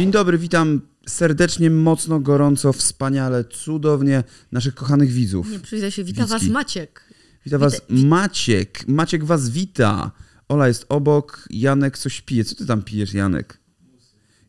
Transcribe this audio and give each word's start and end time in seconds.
Dzień 0.00 0.10
dobry, 0.10 0.38
witam 0.38 0.80
serdecznie, 1.08 1.70
mocno, 1.70 2.20
gorąco, 2.20 2.72
wspaniale, 2.72 3.44
cudownie 3.44 4.24
naszych 4.52 4.74
kochanych 4.74 5.10
widzów. 5.10 5.50
Nie, 5.50 5.58
przyjdę 5.58 5.90
się, 5.90 6.04
wita 6.04 6.26
was 6.26 6.42
Wicki. 6.42 6.52
Maciek. 6.52 7.04
Wita 7.44 7.58
was 7.58 7.82
Maciek. 7.88 8.88
Maciek 8.88 9.24
was 9.24 9.48
wita. 9.48 10.10
Ola 10.48 10.68
jest 10.68 10.86
obok, 10.88 11.46
Janek 11.50 11.98
coś 11.98 12.20
pije. 12.20 12.44
Co 12.44 12.54
ty 12.54 12.66
tam 12.66 12.82
pijesz, 12.82 13.14
Janek? 13.14 13.58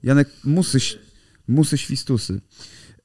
Janek, 0.04 0.30
musy, 0.44 0.80
musy 1.48 1.78
świstusy. 1.78 2.42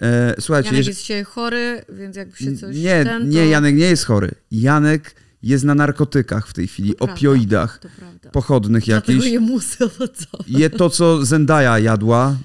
E, 0.03 0.35
słuchajcie, 0.41 0.69
Janek 0.71 0.87
jest 0.87 1.01
dzisiaj 1.01 1.25
chory, 1.25 1.85
więc 1.89 2.17
jakby 2.17 2.37
się 2.37 2.57
coś 2.57 2.77
nie, 2.77 3.05
ten, 3.05 3.23
to... 3.23 3.29
nie, 3.29 3.47
Janek 3.47 3.75
nie 3.75 3.87
jest 3.87 4.05
chory. 4.05 4.31
Janek 4.51 5.15
jest 5.43 5.65
na 5.65 5.75
narkotykach 5.75 6.49
w 6.49 6.53
tej 6.53 6.67
chwili, 6.67 6.95
To 6.95 7.05
opioidach, 7.05 7.81
prawda. 7.99 8.31
pochodnych 8.31 8.89
jakichś. 8.89 9.27
je 9.27 9.41
musy. 9.41 9.85
Je 10.47 10.71
to, 10.71 10.91
co 10.91 11.25
Zendaya 11.25 11.79
jadła, 11.79 12.37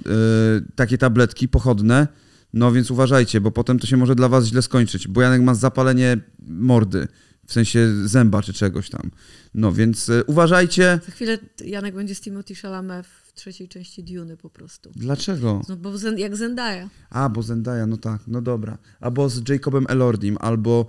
y, 0.59 0.71
takie 0.75 0.97
tabletki 0.97 1.47
pochodne. 1.47 2.07
No 2.53 2.71
więc 2.71 2.91
uważajcie, 2.91 3.41
bo 3.41 3.51
potem 3.51 3.79
to 3.79 3.87
się 3.87 3.97
może 3.97 4.15
dla 4.15 4.29
was 4.29 4.45
źle 4.45 4.61
skończyć, 4.61 5.07
bo 5.07 5.21
Janek 5.21 5.41
ma 5.41 5.55
zapalenie 5.55 6.17
mordy, 6.47 7.07
w 7.47 7.53
sensie 7.53 8.07
zęba 8.07 8.41
czy 8.41 8.53
czegoś 8.53 8.89
tam. 8.89 9.11
No 9.53 9.71
więc 9.73 10.09
y, 10.09 10.23
uważajcie. 10.27 10.99
Za 11.05 11.11
chwilę 11.11 11.37
Janek 11.65 11.95
będzie 11.95 12.15
z 12.15 12.21
Timothy 12.21 12.55
Chalamet 12.55 13.07
w 13.07 13.33
trzeciej 13.33 13.67
części 13.67 14.03
Duny 14.03 14.37
po 14.37 14.49
prostu. 14.49 14.91
Dlaczego? 14.95 15.61
No 15.69 15.75
bo 15.75 15.91
jak 16.17 16.35
Zendaya. 16.35 16.89
A, 17.09 17.29
bo 17.29 17.43
Zendaya, 17.43 17.87
no 17.87 17.97
tak, 17.97 18.21
no 18.27 18.41
dobra. 18.41 18.77
Albo 18.99 19.29
z 19.29 19.49
Jacobem 19.49 19.85
Elordim, 19.89 20.37
albo 20.41 20.85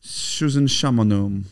Susan 0.00 0.68
Shamanom. 0.68 1.42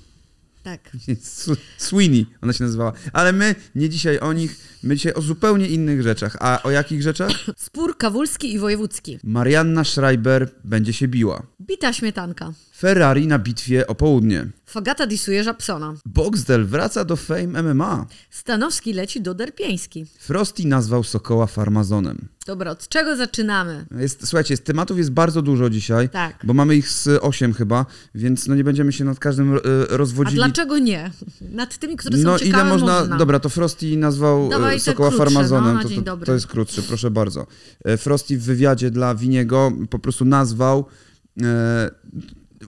Tak. 0.62 0.91
Sweeney, 1.78 2.27
ona 2.42 2.52
się 2.52 2.64
nazywała. 2.64 2.92
Ale 3.12 3.32
my 3.32 3.54
nie 3.74 3.88
dzisiaj 3.88 4.18
o 4.18 4.32
nich, 4.32 4.56
my 4.82 4.96
dzisiaj 4.96 5.14
o 5.14 5.23
zupełnie 5.23 5.68
innych 5.68 6.02
rzeczach. 6.02 6.37
A 6.41 6.62
o 6.62 6.70
jakich 6.70 7.02
rzeczach? 7.02 7.30
Spór 7.56 7.98
kawulski 7.98 8.54
i 8.54 8.59
wojewódzki. 8.59 9.18
Marianna 9.24 9.85
Schreiber 9.85 10.51
będzie 10.65 10.93
się 10.93 11.09
biła. 11.09 11.43
Bita 11.60 11.93
śmietanka. 11.93 12.52
Ferrari 12.79 13.27
na 13.27 13.38
bitwie 13.38 13.87
o 13.87 13.95
południe. 13.95 14.46
Fagata 14.66 15.07
disuje 15.07 15.45
Żabsona. 15.45 15.95
Boxdel 16.07 16.66
wraca 16.66 17.05
do 17.05 17.16
Fame 17.16 17.63
MMA. 17.63 18.07
Stanowski 18.30 18.93
leci 18.93 19.21
do 19.21 19.35
Derpieński. 19.35 20.07
Frosty 20.19 20.66
nazwał 20.66 21.04
Sokoła 21.04 21.47
farmazonem. 21.47 22.29
Dobra, 22.47 22.71
od 22.71 22.88
czego 22.88 23.16
zaczynamy? 23.16 23.87
Jest, 23.99 24.27
słuchajcie, 24.27 24.52
jest, 24.54 24.65
tematów 24.65 24.99
jest 24.99 25.10
bardzo 25.10 25.43
dużo 25.43 25.71
dzisiaj, 25.71 26.09
Tak. 26.09 26.38
bo 26.45 26.54
mamy 26.54 26.77
ich 26.77 26.88
z 26.88 27.09
8 27.23 27.52
chyba, 27.52 27.87
więc 28.15 28.47
no 28.47 28.54
nie 28.54 28.65
będziemy 28.65 28.93
się 28.93 29.04
nad 29.04 29.19
każdym 29.19 29.54
A 29.54 29.59
rozwodzili. 29.97 30.37
dlaczego 30.37 30.79
nie? 30.79 31.10
Nad 31.41 31.79
tymi, 31.79 31.97
które 31.97 32.19
są 32.19 32.24
No 32.24 32.38
ciekawe, 32.38 32.63
ile 32.63 32.71
można, 32.71 33.01
można. 33.01 33.16
dobra, 33.16 33.41
to 33.41 33.49
Frosty 33.49 33.97
nazwał 33.97 34.49
Dawaj 34.49 34.74
e, 34.77 34.79
te 34.79 34.85
Sokoła 34.85 35.09
krótsze, 35.09 35.24
farmazonem, 35.24 35.74
no, 35.74 35.82
to, 36.04 36.16
to, 36.16 36.27
to 36.27 36.35
jest 36.35 36.47
krótszy, 36.47 36.82
proszę 36.82 37.10
bardzo. 37.10 37.47
E, 37.85 37.97
Frosty 37.97 38.38
w 38.38 38.43
wywiadzie 38.43 38.91
dla 38.91 39.15
Winiego 39.15 39.73
po 39.91 39.99
prostu 39.99 40.24
nazwał 40.24 40.85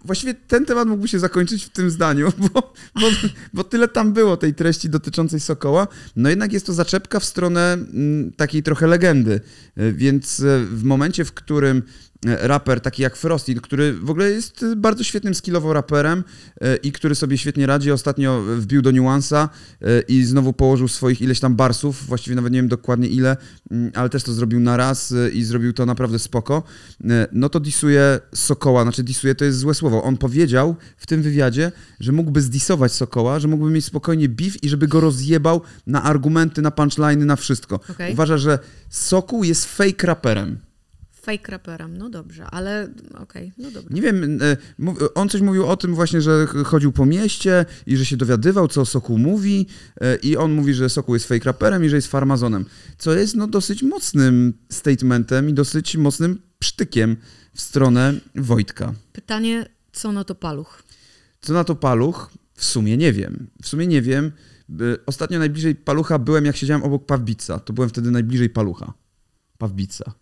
Właściwie 0.05 0.35
ten 0.35 0.65
temat 0.65 0.89
mógłby 0.89 1.09
się 1.09 1.19
zakończyć 1.19 1.65
w 1.65 1.69
tym 1.69 1.91
zdaniu, 1.91 2.33
bo, 2.55 2.73
bo, 3.01 3.07
bo 3.53 3.65
tyle 3.65 3.89
tam 3.89 4.13
było 4.13 4.37
tej 4.37 4.55
treści 4.55 4.91
dotyczącej 4.91 5.41
Sokoła. 5.41 5.89
No 6.17 6.31
jednak 6.31 6.53
jest 6.53 6.67
to 6.67 6.73
zaczepka 6.73 7.21
w 7.21 7.25
stronę 7.25 7.73
mm, 7.73 8.33
takiej 8.33 8.63
trochę 8.63 8.87
legendy. 8.87 9.41
E, 9.77 9.93
Więc 9.93 10.41
e, 10.41 10.65
w 10.65 10.85
momencie, 10.85 11.25
w 11.25 11.33
którym 11.33 11.83
raper 12.25 12.81
taki 12.81 13.03
jak 13.03 13.17
Frosty, 13.17 13.55
który 13.55 13.93
w 13.93 14.11
ogóle 14.11 14.31
jest 14.31 14.65
bardzo 14.77 15.05
świetnym 15.05 15.35
skillowo 15.35 15.73
raperem 15.73 16.25
e, 16.61 16.77
i 16.77 16.93
który 16.93 17.15
sobie 17.15 17.39
świetnie 17.39 17.67
radzi, 17.67 17.93
ostatnio 17.93 18.43
wbił 18.43 18.83
do 18.83 18.93
Nuansa 18.93 19.49
e, 19.83 20.01
i 20.01 20.25
znowu 20.25 20.53
położył 20.53 20.89
swoich 20.89 21.21
ileś 21.21 21.41
tam 21.41 21.57
barsów, 21.57 22.07
właściwie 22.07 22.37
nawet 22.37 22.53
nie 22.53 22.59
wiem 22.59 22.69
dokładnie 22.69 23.09
ile, 23.09 23.37
mm, 23.71 23.93
ale 23.95 24.09
też 24.09 24.23
to 24.23 24.33
zrobił 24.33 24.61
na 24.61 24.77
raz 24.77 25.13
e, 25.13 25.31
i 25.31 25.43
zrobił 25.43 25.73
to 25.73 25.87
naprawdę 25.87 26.19
spoko, 26.19 26.63
no 27.33 27.49
to 27.49 27.61
disuje 27.61 28.21
Sokoła, 28.35 28.83
znaczy 28.83 29.03
disuje 29.03 29.35
to 29.35 29.45
jest 29.45 29.59
złe 29.59 29.75
słowo. 29.75 30.03
On 30.03 30.17
powiedział 30.17 30.77
w 30.97 31.07
tym 31.07 31.23
wywiadzie, 31.23 31.73
że 32.01 32.13
mógłby 32.13 32.41
zdisować 32.41 32.93
Sokoła, 32.93 33.39
że 33.39 33.49
mógłby 33.49 33.71
mieć 33.71 33.85
spokojnie 33.85 34.29
beef 34.29 34.63
i 34.63 34.69
żeby 34.69 34.89
go 34.89 35.01
rozjebał 35.01 35.61
na 35.87 36.03
argumenty, 36.03 36.63
na 36.63 36.71
punchline'y, 36.71 37.25
na 37.25 37.37
wszystko. 37.37 37.81
Okej. 37.91 38.13
Uważa, 38.13 38.39
że 38.39 38.59
Sokół 38.89 39.45
jest 39.45 39.65
fake 39.65 40.07
raperem. 40.07 40.68
Fake 41.29 41.53
raperem, 41.53 41.99
no 41.99 42.11
dobrze, 42.11 42.45
ale 42.47 42.89
okej, 43.15 43.53
no 43.59 43.71
dobra. 43.71 43.95
Nie 43.95 44.03
wiem, 44.03 44.39
e, 44.43 44.57
on 45.15 45.29
coś 45.29 45.41
mówił 45.41 45.67
o 45.67 45.77
tym 45.77 45.95
właśnie, 45.95 46.21
że 46.21 46.47
ch- 46.47 46.67
chodził 46.67 46.93
po 46.93 47.07
mieście 47.07 47.65
i 47.87 47.97
że 47.97 48.05
się 48.05 48.17
dowiadywał, 48.17 48.69
co 48.69 48.87
Sokół 48.87 49.19
mówi 49.19 49.67
e, 50.01 50.17
i 50.17 50.37
on 50.37 50.53
mówi, 50.53 50.75
że 50.75 50.89
Sokół 50.89 51.15
jest 51.15 51.29
fake 51.29 51.45
raperem 51.45 51.85
i 51.85 51.89
że 51.89 51.97
jest 51.97 52.09
farmazonem, 52.09 52.65
co 52.99 53.15
jest 53.15 53.37
no 53.37 53.47
dosyć 53.47 53.83
mocnym 53.83 54.55
statementem 54.69 55.49
i 55.49 55.55
dosyć 55.55 55.97
mocnym 55.97 56.43
psztykiem 56.59 57.17
w 57.55 57.61
stronę 57.61 58.15
Wojtka. 58.35 58.95
Pytanie, 59.13 59.67
co 59.93 60.13
na 60.13 60.25
to 60.25 60.35
paluch? 60.35 60.83
Co 61.41 61.53
na 61.53 61.65
to 61.65 61.75
paluch? 61.75 62.31
W 62.55 62.65
sumie 62.65 62.97
nie 62.97 63.13
wiem. 63.13 63.47
W 63.63 63.69
sumie 63.69 63.87
nie 63.87 64.03
wiem. 64.03 64.33
Y, 64.81 64.99
Ostatnio 65.07 65.39
najbliżej 65.39 65.75
palucha 65.75 66.19
byłem, 66.19 66.45
jak 66.45 66.57
siedziałem 66.57 66.83
obok 66.83 67.07
Pawbica. 67.07 67.59
To 67.59 67.73
byłem 67.73 67.91
wtedy 67.91 68.11
najbliżej 68.11 68.51
palucha. 68.51 68.93
Pawbica. 69.59 70.13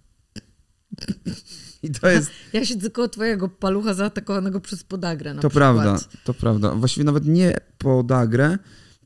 I 1.82 1.90
to 1.90 2.08
jest, 2.08 2.30
Ja 2.52 2.64
siedzę 2.64 2.90
koło 2.90 3.08
twojego 3.08 3.48
palucha 3.48 3.94
zaatakowanego 3.94 4.60
przez 4.60 4.84
podagrę 4.84 5.34
na 5.34 5.42
to 5.42 5.48
przykład. 5.50 5.74
prawda, 5.74 6.04
to 6.24 6.34
prawda. 6.34 6.74
Właściwie 6.74 7.04
nawet 7.04 7.24
nie 7.26 7.56
podagrę, 7.78 8.58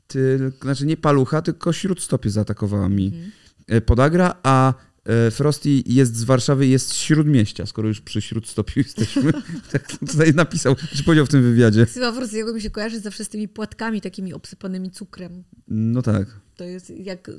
tylko, 0.07 0.57
znaczy 0.61 0.85
nie 0.85 0.97
palucha, 0.97 1.41
tylko 1.41 1.73
śródstopie 1.73 2.29
zaatakowała 2.29 2.89
mi 2.89 3.05
Mhm. 3.05 3.31
e, 3.67 3.81
podagra, 3.81 4.35
a 4.43 4.73
e, 5.05 5.31
Frosty 5.31 5.69
jest 5.85 6.15
z 6.15 6.23
Warszawy, 6.23 6.67
jest 6.67 6.87
z 6.89 6.93
Śródmieścia, 6.93 7.65
skoro 7.65 7.87
już 7.87 8.01
przy 8.01 8.21
Śródstopiu 8.21 8.79
jesteśmy. 8.85 9.31
tak 9.71 9.87
tutaj 9.97 10.33
napisał, 10.33 10.75
czy 10.95 11.03
powiedział 11.03 11.25
w 11.25 11.29
tym 11.29 11.41
wywiadzie. 11.43 11.85
Ksywa 11.85 12.11
Frosty 12.11 12.43
mi 12.53 12.61
się 12.61 12.69
kojarzy 12.69 12.99
zawsze 12.99 13.25
z 13.25 13.29
tymi 13.29 13.47
płatkami 13.47 14.01
takimi 14.01 14.33
obsypanymi 14.33 14.91
cukrem. 14.91 15.43
No 15.67 16.01
tak. 16.01 16.27
To 16.55 16.63
jest 16.63 16.89
jak 16.89 17.31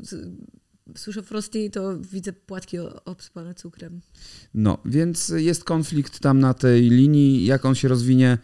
słyszę 0.97 1.23
Frosty, 1.23 1.71
to 1.71 1.99
widzę 1.99 2.33
płatki 2.33 2.79
o- 2.79 3.05
obsypane 3.05 3.55
cukrem. 3.55 4.01
No, 4.55 4.79
więc 4.85 5.29
jest 5.37 5.65
konflikt 5.65 6.19
tam 6.21 6.39
na 6.41 6.55
tej 6.55 6.83
linii, 6.91 7.45
jak 7.47 7.65
on 7.65 7.75
się 7.75 7.89
rozwinie. 7.89 8.39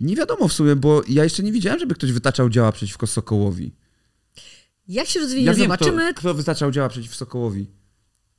Nie 0.00 0.16
wiadomo 0.16 0.48
w 0.48 0.52
sumie, 0.52 0.76
bo 0.76 1.02
ja 1.08 1.24
jeszcze 1.24 1.42
nie 1.42 1.52
widziałem, 1.52 1.78
żeby 1.80 1.94
ktoś 1.94 2.12
wytaczał 2.12 2.50
działa 2.50 2.72
przeciwko 2.72 3.06
Sokołowi. 3.06 3.72
Jak 4.88 5.06
się 5.08 5.20
rozwinie, 5.20 5.44
Ja 5.46 5.54
wiem, 5.54 5.62
zobaczymy. 5.62 6.12
kto, 6.12 6.20
kto 6.20 6.34
wytaczał 6.34 6.70
działa 6.70 6.88
przeciw 6.88 7.14
Sokołowi. 7.14 7.66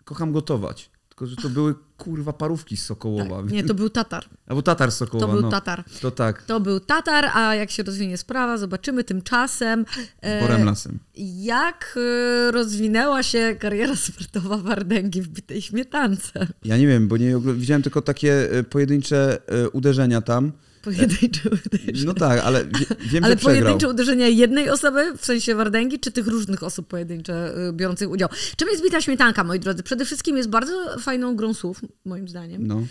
Kocham 0.03 0.31
gotować. 0.31 0.89
Tylko, 1.17 1.25
że 1.25 1.35
to 1.35 1.49
były 1.49 1.75
kurwa 1.97 2.33
parówki 2.33 2.77
z 2.77 2.85
Sokołowa. 2.85 3.41
Tak, 3.41 3.51
nie, 3.51 3.63
to 3.63 3.73
był 3.73 3.89
Tatar. 3.89 4.25
Albo 4.47 4.61
tatar 4.61 4.91
z 4.91 4.97
Sokołowa. 4.97 5.27
To 5.27 5.33
był 5.33 5.41
no. 5.41 5.49
Tatar. 5.51 5.83
To 6.01 6.11
tak, 6.11 6.43
To 6.43 6.59
był 6.59 6.79
Tatar, 6.79 7.25
a 7.33 7.55
jak 7.55 7.71
się 7.71 7.83
rozwinie 7.83 8.17
sprawa, 8.17 8.57
zobaczymy 8.57 9.03
tymczasem. 9.03 9.85
e, 10.21 10.41
borem 10.41 10.65
lasem. 10.65 10.99
Jak 11.35 11.99
e, 12.47 12.51
rozwinęła 12.51 13.23
się 13.23 13.55
kariera 13.59 13.95
sportowa 13.95 14.57
Wardęgi 14.57 15.21
w 15.21 15.27
bitej 15.27 15.61
śmietance? 15.61 16.47
Ja 16.63 16.77
nie 16.77 16.87
wiem, 16.87 17.07
bo 17.07 17.17
nie 17.17 17.39
widziałem 17.39 17.81
tylko 17.81 18.01
takie 18.01 18.51
e, 18.51 18.63
pojedyncze 18.63 19.37
uderzenia 19.73 20.21
tam. 20.21 20.51
Pojedyncze 20.87 21.49
uderzenia. 21.49 22.05
No 22.05 22.13
tak, 22.13 22.39
ale 22.39 22.65
wie, 22.65 22.85
wiem, 22.99 23.23
Ale 23.23 23.35
pojedyncze 23.37 23.89
uderzenia 23.89 24.27
jednej 24.27 24.69
osoby, 24.69 25.13
w 25.17 25.25
sensie 25.25 25.55
Wardęgi, 25.55 25.99
czy 25.99 26.11
tych 26.11 26.27
różnych 26.27 26.63
osób 26.63 26.87
pojedyncze 26.87 27.53
y, 27.69 27.73
biorących 27.73 28.09
udział? 28.09 28.29
Czym 28.57 28.69
jest 28.69 28.83
bita 28.83 29.01
śmietanka, 29.01 29.43
moi 29.43 29.59
drodzy? 29.59 29.83
Przede 29.83 30.05
wszystkim 30.05 30.37
jest 30.37 30.49
bardzo 30.49 30.99
fajną 30.99 31.35
grą 31.35 31.53
słów, 31.53 31.81
moim 32.05 32.27
zdaniem. 32.27 32.67
No. 32.67 32.83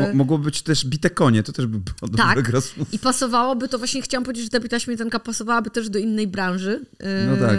Mo- 0.00 0.14
mogłoby 0.14 0.44
być 0.44 0.62
też 0.62 0.86
bite 0.86 1.10
konie, 1.10 1.42
to 1.42 1.52
też 1.52 1.66
by 1.66 1.78
dobra 2.02 2.34
tak. 2.52 2.62
słów. 2.62 2.92
I 2.94 2.98
pasowałoby 2.98 3.68
to, 3.68 3.78
właśnie 3.78 4.02
chciałam 4.02 4.24
powiedzieć, 4.24 4.44
że 4.44 4.50
ta 4.50 4.60
bita 4.60 4.78
śmietanka 4.80 5.18
pasowałaby 5.20 5.70
też 5.70 5.88
do 5.90 5.98
innej 5.98 6.26
branży. 6.28 6.80
E, 7.00 7.26
No 7.26 7.46
tak. 7.46 7.58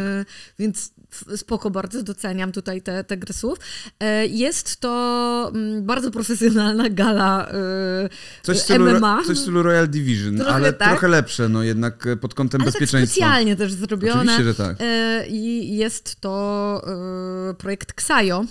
Więc 0.60 0.92
spoko, 1.36 1.70
bardzo 1.72 2.04
doceniam 2.04 2.52
tutaj 2.52 2.82
te, 2.82 3.04
te 3.04 3.18
gry 3.18 3.34
słów. 3.34 3.58
E, 4.00 4.28
Jest 4.28 4.80
to 4.80 5.52
mm, 5.56 5.86
bardzo 5.86 6.12
profesjonalna 6.12 6.90
gala 6.90 7.50
e, 7.50 7.54
Coś 8.44 8.58
w 8.58 8.62
stylu, 8.62 8.92
MMA. 8.92 9.22
coś 9.28 9.38
w 9.38 9.42
stylu 9.42 9.64
Royal 9.64 9.88
Division, 9.88 10.36
Trochę 10.38 10.52
ale 10.54 10.74
tak. 10.74 10.90
trochę 10.90 11.08
lepsze, 11.08 11.50
no 11.50 11.64
jednak 11.64 12.08
e, 12.08 12.18
pod 12.18 12.34
kątem 12.34 12.62
Ale 12.62 12.72
tak 12.72 12.82
bezpieczeństwa. 12.82 13.16
specjalnie 13.16 13.56
też 13.56 13.74
zrobione. 13.74 14.14
Oczywiście, 14.22 14.44
że 14.44 14.54
tak. 14.56 14.78
E, 14.80 15.28
I 15.28 15.76
jest 15.78 16.22
to 16.22 16.82
e, 17.50 17.54
projekt 17.54 17.94
Ksajo. 17.94 18.46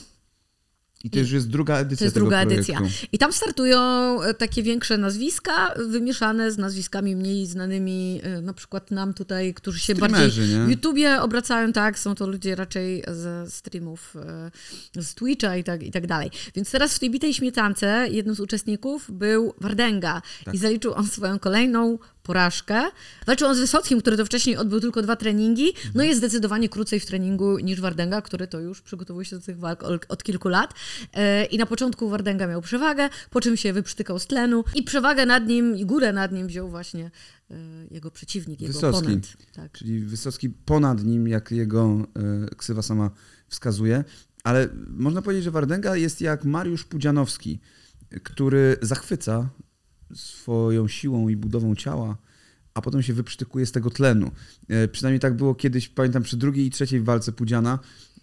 I 1.04 1.10
to 1.10 1.18
już 1.18 1.30
jest 1.30 1.48
druga 1.48 1.78
edycja 1.78 1.98
To 1.98 2.04
jest 2.04 2.14
tego 2.14 2.24
druga 2.26 2.44
projektu. 2.46 2.72
edycja. 2.72 3.08
I 3.12 3.18
tam 3.18 3.32
startują 3.32 3.80
e, 4.22 4.34
takie 4.34 4.62
większe 4.62 4.98
nazwiska, 4.98 5.74
wymieszane 5.88 6.52
z 6.52 6.58
nazwiskami 6.58 7.16
mniej 7.16 7.46
znanymi, 7.46 8.20
e, 8.22 8.40
na 8.40 8.52
przykład 8.54 8.90
nam 8.90 9.14
tutaj, 9.14 9.54
którzy 9.54 9.78
się 9.78 9.94
Streamerzy, 9.94 10.40
bardziej 10.40 10.58
nie? 10.58 10.64
w 10.64 10.70
YouTubie 10.70 11.22
obracają, 11.22 11.72
tak, 11.72 11.98
są 11.98 12.14
to 12.14 12.26
ludzie 12.26 12.54
raczej 12.54 13.02
ze 13.08 13.50
streamów, 13.50 14.16
e, 14.96 15.02
z 15.02 15.14
Twitcha 15.14 15.56
i 15.56 15.64
tak, 15.64 15.82
i 15.82 15.90
tak 15.90 16.06
dalej. 16.06 16.30
Więc 16.54 16.70
teraz 16.70 16.94
w 16.94 16.98
tej 16.98 17.10
bitej 17.10 17.34
śmietance 17.34 18.06
jednym 18.10 18.34
z 18.34 18.40
uczestników 18.40 19.10
był 19.10 19.54
Wardęga 19.60 20.22
Tak. 20.44 20.54
i 20.54 20.58
zaliczył 20.58 20.94
on 20.94 21.06
swoją 21.06 21.38
kolejną 21.38 21.98
porażkę. 22.24 22.82
Walczył 23.26 23.48
on 23.48 23.56
z 23.56 23.58
Wysockim, 23.58 24.00
który 24.00 24.16
to 24.16 24.24
wcześniej 24.24 24.56
odbył 24.56 24.80
tylko 24.80 25.02
dwa 25.02 25.16
treningi, 25.16 25.72
no 25.94 26.02
jest 26.02 26.18
zdecydowanie 26.18 26.68
krócej 26.68 27.00
w 27.00 27.06
treningu 27.06 27.58
niż 27.58 27.80
Wardenga, 27.80 28.22
który 28.22 28.46
to 28.46 28.60
już 28.60 28.82
przygotowuje 28.82 29.24
się 29.24 29.36
do 29.36 29.42
tych 29.42 29.58
walk 29.58 29.84
od 30.08 30.22
kilku 30.22 30.48
lat. 30.48 30.74
E, 31.12 31.44
I 31.44 31.58
na 31.58 31.66
początku 31.66 32.08
Wardenga 32.08 32.46
miał 32.46 32.62
przewagę, 32.62 33.08
po 33.30 33.40
czym 33.40 33.56
się 33.56 33.72
wyprztykał 33.72 34.18
z 34.18 34.26
tlenu 34.26 34.64
i 34.74 34.82
przewagę 34.82 35.26
nad 35.26 35.46
nim 35.46 35.76
i 35.76 35.86
górę 35.86 36.12
nad 36.12 36.32
nim 36.32 36.46
wziął 36.46 36.68
właśnie 36.68 37.10
e, 37.50 37.54
jego 37.90 38.10
przeciwnik, 38.10 38.60
jego 38.60 38.74
Wysocki, 38.74 38.98
oponent. 38.98 39.36
Tak. 39.52 39.72
czyli 39.72 40.00
Wysocki 40.00 40.50
ponad 40.50 41.04
nim, 41.04 41.28
jak 41.28 41.50
jego 41.50 42.06
e, 42.50 42.54
ksywa 42.56 42.82
sama 42.82 43.10
wskazuje. 43.48 44.04
Ale 44.44 44.68
można 44.88 45.22
powiedzieć, 45.22 45.44
że 45.44 45.50
Wardenga 45.50 45.96
jest 45.96 46.20
jak 46.20 46.44
Mariusz 46.44 46.84
Pudzianowski, 46.84 47.60
który 48.22 48.76
zachwyca 48.82 49.48
swoją 50.14 50.88
siłą 50.88 51.28
i 51.28 51.36
budową 51.36 51.74
ciała, 51.74 52.16
a 52.74 52.82
potem 52.82 53.02
się 53.02 53.12
wyprztykuje 53.12 53.66
z 53.66 53.72
tego 53.72 53.90
tlenu. 53.90 54.30
E, 54.68 54.88
przynajmniej 54.88 55.20
tak 55.20 55.36
było 55.36 55.54
kiedyś, 55.54 55.88
pamiętam, 55.88 56.22
przy 56.22 56.36
drugiej 56.36 56.66
i 56.66 56.70
trzeciej 56.70 57.00
walce 57.00 57.32
Pudziana. 57.32 57.78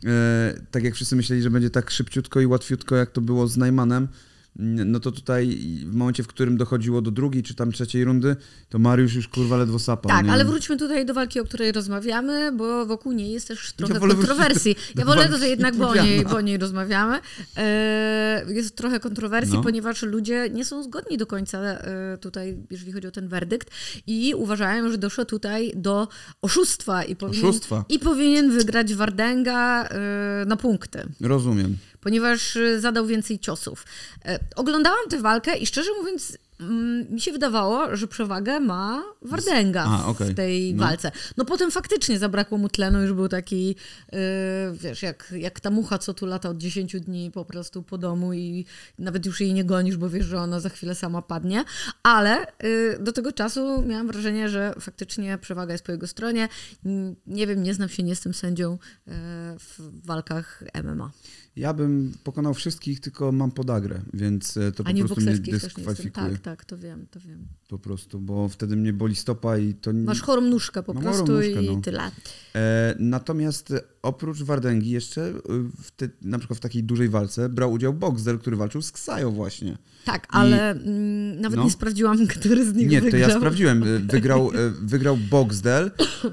E, 0.05 0.53
tak 0.71 0.83
jak 0.83 0.95
wszyscy 0.95 1.15
myśleli, 1.15 1.41
że 1.41 1.49
będzie 1.49 1.69
tak 1.69 1.91
szybciutko 1.91 2.41
i 2.41 2.45
łatwiutko, 2.45 2.95
jak 2.95 3.11
to 3.11 3.21
było 3.21 3.47
z 3.47 3.57
Najmanem, 3.57 4.07
no 4.55 4.99
to 4.99 5.11
tutaj 5.11 5.57
w 5.85 5.95
momencie, 5.95 6.23
w 6.23 6.27
którym 6.27 6.57
dochodziło 6.57 7.01
do 7.01 7.11
drugiej 7.11 7.43
czy 7.43 7.55
tam 7.55 7.71
trzeciej 7.71 8.03
rundy, 8.03 8.35
to 8.69 8.79
Mariusz 8.79 9.15
już 9.15 9.27
kurwa 9.27 9.57
ledwo 9.57 9.79
sapał. 9.79 10.09
Tak, 10.09 10.25
nie? 10.25 10.31
ale 10.31 10.45
wróćmy 10.45 10.77
tutaj 10.77 11.05
do 11.05 11.13
walki, 11.13 11.39
o 11.39 11.43
której 11.43 11.71
rozmawiamy, 11.71 12.51
bo 12.51 12.85
wokół 12.85 13.11
niej 13.11 13.31
jest 13.31 13.47
też 13.47 13.73
trochę 13.73 13.99
wolę 13.99 14.15
kontrowersji. 14.15 14.75
do- 14.95 15.01
Ja 15.01 15.05
wolę 15.05 15.29
to 15.29 15.45
jednak, 15.45 15.75
bo 15.75 15.89
o, 15.89 15.95
niej, 16.03 16.23
bo 16.25 16.35
o 16.37 16.41
niej 16.41 16.57
rozmawiamy. 16.57 17.19
E, 17.57 18.45
jest 18.49 18.75
trochę 18.75 18.99
kontrowersji, 18.99 19.53
No. 19.55 19.63
ponieważ 19.63 20.01
ludzie 20.03 20.49
nie 20.53 20.65
są 20.65 20.83
zgodni 20.83 21.17
do 21.17 21.25
końca 21.27 21.57
e, 21.61 22.17
tutaj, 22.17 22.57
jeżeli 22.71 22.91
chodzi 22.91 23.07
o 23.07 23.11
ten 23.11 23.27
werdykt 23.27 23.69
i 24.07 24.33
uważają, 24.35 24.91
że 24.91 24.97
doszło 24.97 25.25
tutaj 25.25 25.71
do 25.75 26.07
oszustwa 26.41 27.03
i 27.03 27.15
powinien, 27.15 27.45
Oszustwa. 27.45 27.85
i 27.89 27.99
powinien 27.99 28.51
wygrać 28.51 28.93
Wardenga 28.95 29.83
e, 29.89 30.45
na 30.47 30.57
punkty 30.57 31.03
Rozumiem. 31.21 31.77
Ponieważ 32.01 32.55
y, 32.55 32.81
zadał 32.81 33.05
więcej 33.05 33.39
ciosów. 33.39 33.85
E, 34.25 34.39
Oglądałam 34.55 35.09
tę 35.09 35.17
walkę 35.17 35.57
i 35.57 35.65
szczerze 35.65 35.91
mówiąc, 35.99 36.37
mi 37.09 37.21
się 37.21 37.31
wydawało, 37.31 37.95
że 37.95 38.07
przewagę 38.07 38.59
ma 38.59 39.03
Wardenga 39.21 39.83
A, 39.87 40.05
okej. 40.05 40.29
w 40.31 40.35
tej 40.35 40.73
No. 40.75 40.83
walce. 40.83 41.11
No 41.37 41.45
potem 41.45 41.71
faktycznie 41.71 42.19
zabrakło 42.19 42.57
mu 42.57 42.69
tlenu, 42.69 43.01
już 43.01 43.13
był 43.13 43.27
taki, 43.27 43.75
y, 44.13 44.17
wiesz, 44.73 45.01
jak, 45.03 45.33
jak 45.37 45.59
ta 45.59 45.69
mucha, 45.69 45.97
co 45.97 46.13
tu 46.13 46.25
lata 46.25 46.49
od 46.49 46.57
10 46.57 46.99
dni 46.99 47.31
po 47.31 47.45
prostu 47.45 47.83
po 47.83 47.97
domu 47.97 48.33
i 48.33 48.65
nawet 48.99 49.25
już 49.25 49.41
jej 49.41 49.53
nie 49.53 49.65
gonisz, 49.65 49.97
bo 49.97 50.09
wiesz, 50.09 50.25
że 50.25 50.39
ona 50.39 50.59
za 50.59 50.69
chwilę 50.69 50.95
sama 50.95 51.21
padnie. 51.21 51.63
Ale 52.03 52.45
y, 52.63 52.97
do 52.99 53.11
tego 53.11 53.31
czasu 53.31 53.83
miałam 53.87 54.07
wrażenie, 54.07 54.49
że 54.49 54.73
faktycznie 54.79 55.37
przewaga 55.37 55.71
jest 55.73 55.85
po 55.85 55.91
jego 55.91 56.07
stronie. 56.07 56.49
Nie 57.27 57.47
wiem, 57.47 57.63
nie 57.63 57.73
znam 57.73 57.89
się, 57.89 58.03
nie 58.03 58.09
jestem 58.09 58.33
sędzią 58.33 58.73
y, 58.73 59.11
w 59.59 60.05
walkach 60.05 60.63
MMA. 60.83 61.11
Ja 61.55 61.73
bym 61.73 62.13
pokonał 62.23 62.53
wszystkich, 62.53 62.99
tylko 62.99 63.31
mam 63.31 63.51
podagrę, 63.51 64.01
więc 64.13 64.57
e, 64.57 64.71
to 64.71 64.83
po 64.83 64.89
Ani 64.89 65.03
w 65.03 65.05
prostu 65.05 65.25
mnie 65.25 65.37
dyskwalifikuje. 65.39 66.29
Tak, 66.29 66.39
tak, 66.39 66.50
to 66.65 66.77
wiem, 66.77 67.07
to 67.11 67.19
wiem. 67.19 67.47
Po 67.69 67.79
prostu, 67.79 68.19
bo 68.19 68.49
wtedy 68.49 68.75
mnie 68.75 68.93
boli 68.93 69.15
stopa 69.15 69.57
i 69.57 69.73
to... 69.73 69.91
nie- 69.91 70.03
Masz 70.03 70.21
chorą 70.21 70.41
nóżkę 70.41 70.83
po 70.83 70.93
Mam 70.93 71.03
prostu 71.03 71.31
nóżkę, 71.31 71.63
i 71.63 71.75
no. 71.75 71.81
tyle. 71.81 72.11
E, 72.55 72.95
natomiast 72.99 73.73
oprócz 74.01 74.41
Wardęgi 74.43 74.89
jeszcze 74.89 75.27
y, 75.29 75.33
w 75.81 75.91
te, 75.91 76.09
na 76.21 76.37
przykład 76.39 76.57
w 76.57 76.61
takiej 76.61 76.83
dużej 76.83 77.09
walce 77.09 77.49
brał 77.49 77.71
udział 77.71 77.93
Boxdel, 77.93 78.39
który 78.39 78.55
walczył 78.57 78.81
z 78.81 78.91
Ksajo 78.91 79.31
właśnie. 79.31 79.77
Tak, 80.05 80.27
ale 80.29 80.71
mm, 80.71 81.41
nawet 81.41 81.57
no. 81.57 81.63
nie 81.63 81.71
sprawdziłam, 81.71 82.27
który 82.39 82.65
z 82.71 82.73
nich 82.75 82.89
Nie, 82.89 82.99
to 82.99 83.05
wygrał. 83.05 83.29
ja 83.29 83.37
sprawdziłem. 83.37 83.83
Wygrał, 84.07 84.51
y, 84.51 84.71
wygrał 84.81 85.17
Boxdel. 85.17 85.91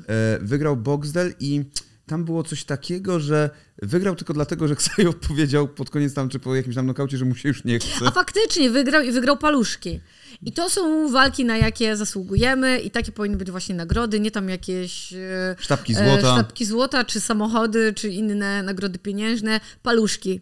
e, 0.08 0.38
Wygrał 0.42 0.76
Boxdel 0.76 1.34
i 1.40 1.64
tam 2.08 2.24
było 2.24 2.42
coś 2.42 2.64
takiego, 2.64 3.20
że 3.20 3.50
wygrał 3.82 4.16
tylko 4.16 4.34
dlatego, 4.34 4.68
że 4.68 4.76
Ksajo 4.76 5.12
powiedział 5.28 5.68
pod 5.68 5.90
koniec 5.90 6.14
tam, 6.14 6.28
czy 6.28 6.38
po 6.38 6.54
jakimś 6.54 6.74
tam 6.74 6.86
nokaucie, 6.86 7.18
że 7.18 7.24
mu 7.24 7.34
się 7.34 7.48
już 7.48 7.64
nie 7.64 7.78
chce. 7.78 8.06
A 8.06 8.10
faktycznie 8.10 8.70
wygrał 8.70 9.02
i 9.02 9.12
wygrał 9.12 9.36
paluszki. 9.36 10.00
I 10.42 10.52
to 10.52 10.70
są 10.70 11.10
walki, 11.12 11.44
na 11.44 11.56
jakie 11.56 11.96
zasługujemy 11.96 12.78
i 12.78 12.90
takie 12.90 13.12
powinny 13.12 13.36
być 13.36 13.50
właśnie 13.50 13.74
nagrody, 13.74 14.20
nie 14.20 14.30
tam 14.30 14.48
jakieś 14.48 15.12
e, 15.12 15.56
Sztabki 15.58 15.92
e, 15.92 15.96
złota. 15.96 16.32
sztabki 16.34 16.64
złota, 16.64 17.04
czy 17.04 17.20
samochody, 17.20 17.92
czy 17.94 18.08
inne 18.08 18.62
nagrody 18.62 18.98
pieniężne, 18.98 19.60
paluszki. 19.82 20.40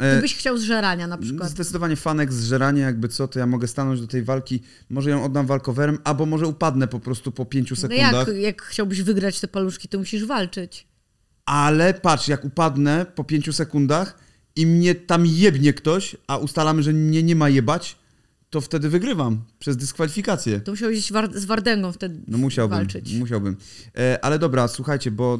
E, 0.00 0.12
Gdybyś 0.12 0.34
chciał 0.36 0.58
zżerania 0.58 1.06
na 1.06 1.18
przykład. 1.18 1.50
Zdecydowanie 1.50 1.96
fanek 1.96 2.32
zżeranie, 2.32 2.80
jakby 2.82 3.08
co, 3.08 3.28
to 3.28 3.38
ja 3.38 3.46
mogę 3.46 3.68
stanąć 3.68 4.00
do 4.00 4.06
tej 4.06 4.22
walki, 4.22 4.62
może 4.90 5.10
ją 5.10 5.24
oddam 5.24 5.46
walkowerem, 5.46 5.98
albo 6.04 6.26
może 6.26 6.46
upadnę 6.46 6.88
po 6.88 7.00
prostu 7.00 7.32
po 7.32 7.44
pięciu 7.46 7.74
No 7.74 7.80
sekundach. 7.80 8.28
jak, 8.28 8.36
jak 8.36 8.62
chciałbyś 8.62 9.02
wygrać 9.02 9.40
te 9.40 9.48
paluszki, 9.48 9.88
to 9.88 9.98
musisz 9.98 10.24
walczyć. 10.24 10.86
Ale 11.46 11.94
patrz, 11.94 12.28
jak 12.28 12.44
upadnę 12.44 13.06
po 13.14 13.24
pięciu 13.24 13.52
sekundach 13.52 14.18
i 14.56 14.66
mnie 14.66 14.94
tam 14.94 15.26
jebnie 15.26 15.72
ktoś, 15.72 16.16
a 16.26 16.36
ustalamy, 16.36 16.82
że 16.82 16.92
mnie 16.92 17.22
nie 17.22 17.36
ma 17.36 17.48
jebać, 17.48 17.96
to 18.50 18.60
wtedy 18.60 18.88
wygrywam 18.88 19.42
przez 19.58 19.76
dyskwalifikację. 19.76 20.60
To 20.60 20.72
musiałbyś 20.72 21.12
war- 21.12 21.38
z 21.38 21.44
Wardęgą 21.44 21.92
wtedy 21.92 22.20
No 22.28 22.38
musiałbym, 22.38 22.78
walczyć. 22.78 23.12
musiałbym. 23.14 23.56
E, 23.98 24.24
ale 24.24 24.38
dobra, 24.38 24.68
słuchajcie, 24.68 25.10
bo 25.10 25.38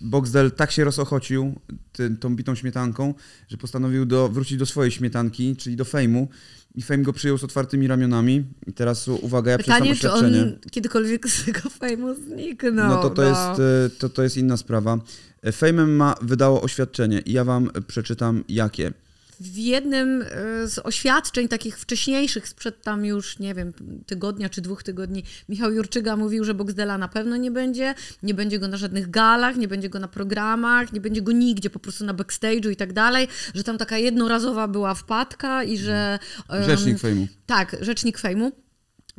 Boxdel 0.00 0.50
tak 0.52 0.70
się 0.70 0.84
rozochocił 0.84 1.54
ty, 1.92 2.10
tą 2.16 2.36
bitą 2.36 2.54
śmietanką, 2.54 3.14
że 3.48 3.56
postanowił 3.56 4.06
do, 4.06 4.28
wrócić 4.28 4.58
do 4.58 4.66
swojej 4.66 4.90
śmietanki, 4.92 5.56
czyli 5.56 5.76
do 5.76 5.84
fejmu. 5.84 6.28
I 6.74 6.82
Fame 6.82 7.02
go 7.02 7.12
przyjął 7.12 7.38
z 7.38 7.44
otwartymi 7.44 7.86
ramionami. 7.86 8.44
I 8.66 8.72
teraz 8.72 9.08
uwaga, 9.08 9.50
ja 9.50 9.58
przeczytam 9.58 9.78
Pytanie, 9.82 9.96
czy 10.00 10.12
oświadczenie. 10.12 10.42
on 10.42 10.70
kiedykolwiek 10.70 11.28
z 11.28 11.44
tego 11.44 11.70
fejmu 11.70 12.14
zniknął. 12.14 12.88
No 12.88 13.02
to 13.02 13.10
to, 13.10 13.22
no. 13.22 13.28
Jest, 13.28 13.60
e, 13.60 13.90
to 13.98 14.08
to 14.08 14.22
jest 14.22 14.36
inna 14.36 14.56
sprawa. 14.56 14.98
E, 15.42 15.52
Fame 15.52 15.86
ma 15.86 16.14
wydało 16.22 16.62
oświadczenie 16.62 17.20
i 17.20 17.32
ja 17.32 17.44
wam 17.44 17.70
przeczytam 17.86 18.44
jakie. 18.48 18.92
W 19.40 19.56
jednym 19.56 20.22
e, 20.22 20.26
z 20.68 20.78
oświadczeń 20.78 21.48
takich 21.48 21.78
wcześniejszych, 21.78 22.48
sprzed 22.48 22.82
tam 22.82 23.04
już, 23.04 23.38
nie 23.38 23.54
wiem, 23.54 23.72
tygodnia 24.06 24.48
czy 24.48 24.60
dwóch 24.60 24.82
tygodni, 24.82 25.24
Michał 25.48 25.72
Jurczyga 25.72 26.16
mówił, 26.16 26.44
że 26.44 26.54
Boxdela 26.54 26.98
na 26.98 27.08
pewno 27.08 27.36
nie 27.36 27.50
będzie, 27.50 27.94
nie 28.22 28.34
będzie 28.34 28.58
go 28.58 28.68
na 28.68 28.76
żadnych 28.76 29.10
galach, 29.10 29.56
nie 29.56 29.68
będzie 29.68 29.88
go 29.88 29.98
na 29.98 30.08
programach, 30.08 30.92
nie 30.92 31.00
będzie 31.00 31.22
go 31.22 31.32
nigdzie, 31.32 31.70
po 31.70 31.78
prostu 31.78 32.04
na 32.04 32.14
backstage'u 32.14 32.70
i 32.70 32.76
tak 32.76 32.92
dalej, 32.92 33.28
że 33.54 33.64
tam 33.64 33.78
taka 33.78 33.98
jednorazowa 33.98 34.68
była 34.68 34.94
wpadka 34.94 35.64
i 35.64 35.78
że... 35.78 36.18
em, 36.48 36.64
Rzecznik 36.64 36.98
Fejmu. 36.98 37.28
Tak, 37.46 37.76
rzecznik 37.80 38.18
fejmu. 38.18 38.63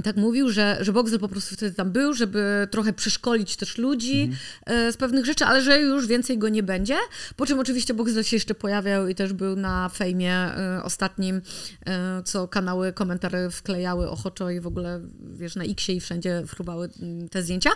Tak 0.03 0.15
mówił, 0.15 0.51
że, 0.51 0.77
że 0.81 0.93
Boxel 0.93 1.19
po 1.19 1.27
prostu 1.27 1.55
wtedy 1.55 1.75
tam 1.75 1.91
był, 1.91 2.13
żeby 2.13 2.67
trochę 2.71 2.93
przeszkolić 2.93 3.55
też 3.55 3.77
ludzi 3.77 4.31
e, 4.65 4.91
z 4.91 4.97
pewnych 4.97 5.25
rzeczy, 5.25 5.45
ale 5.45 5.61
że 5.61 5.79
już 5.79 6.07
więcej 6.07 6.37
go 6.37 6.49
nie 6.49 6.63
będzie. 6.63 6.95
Po 7.35 7.45
czym 7.45 7.59
oczywiście 7.59 7.93
Boxel 7.93 8.23
się 8.23 8.35
jeszcze 8.35 8.55
pojawiał 8.55 9.07
i 9.07 9.15
też 9.15 9.33
był 9.33 9.55
na 9.55 9.89
fejmie 9.89 10.33
e, 10.33 10.81
ostatnim, 10.83 11.41
e, 11.85 12.23
co 12.25 12.47
kanały 12.47 12.93
komentary 12.93 13.49
wklejały 13.49 14.09
ochoczo 14.09 14.49
i 14.49 14.59
w 14.59 14.67
ogóle, 14.67 15.01
wiesz, 15.33 15.55
na 15.55 15.63
Xie 15.63 15.93
i 15.93 15.99
wszędzie 15.99 16.43
fruwały 16.47 16.89
mm, 17.01 17.29
te 17.29 17.43
zdjęcia. 17.43 17.71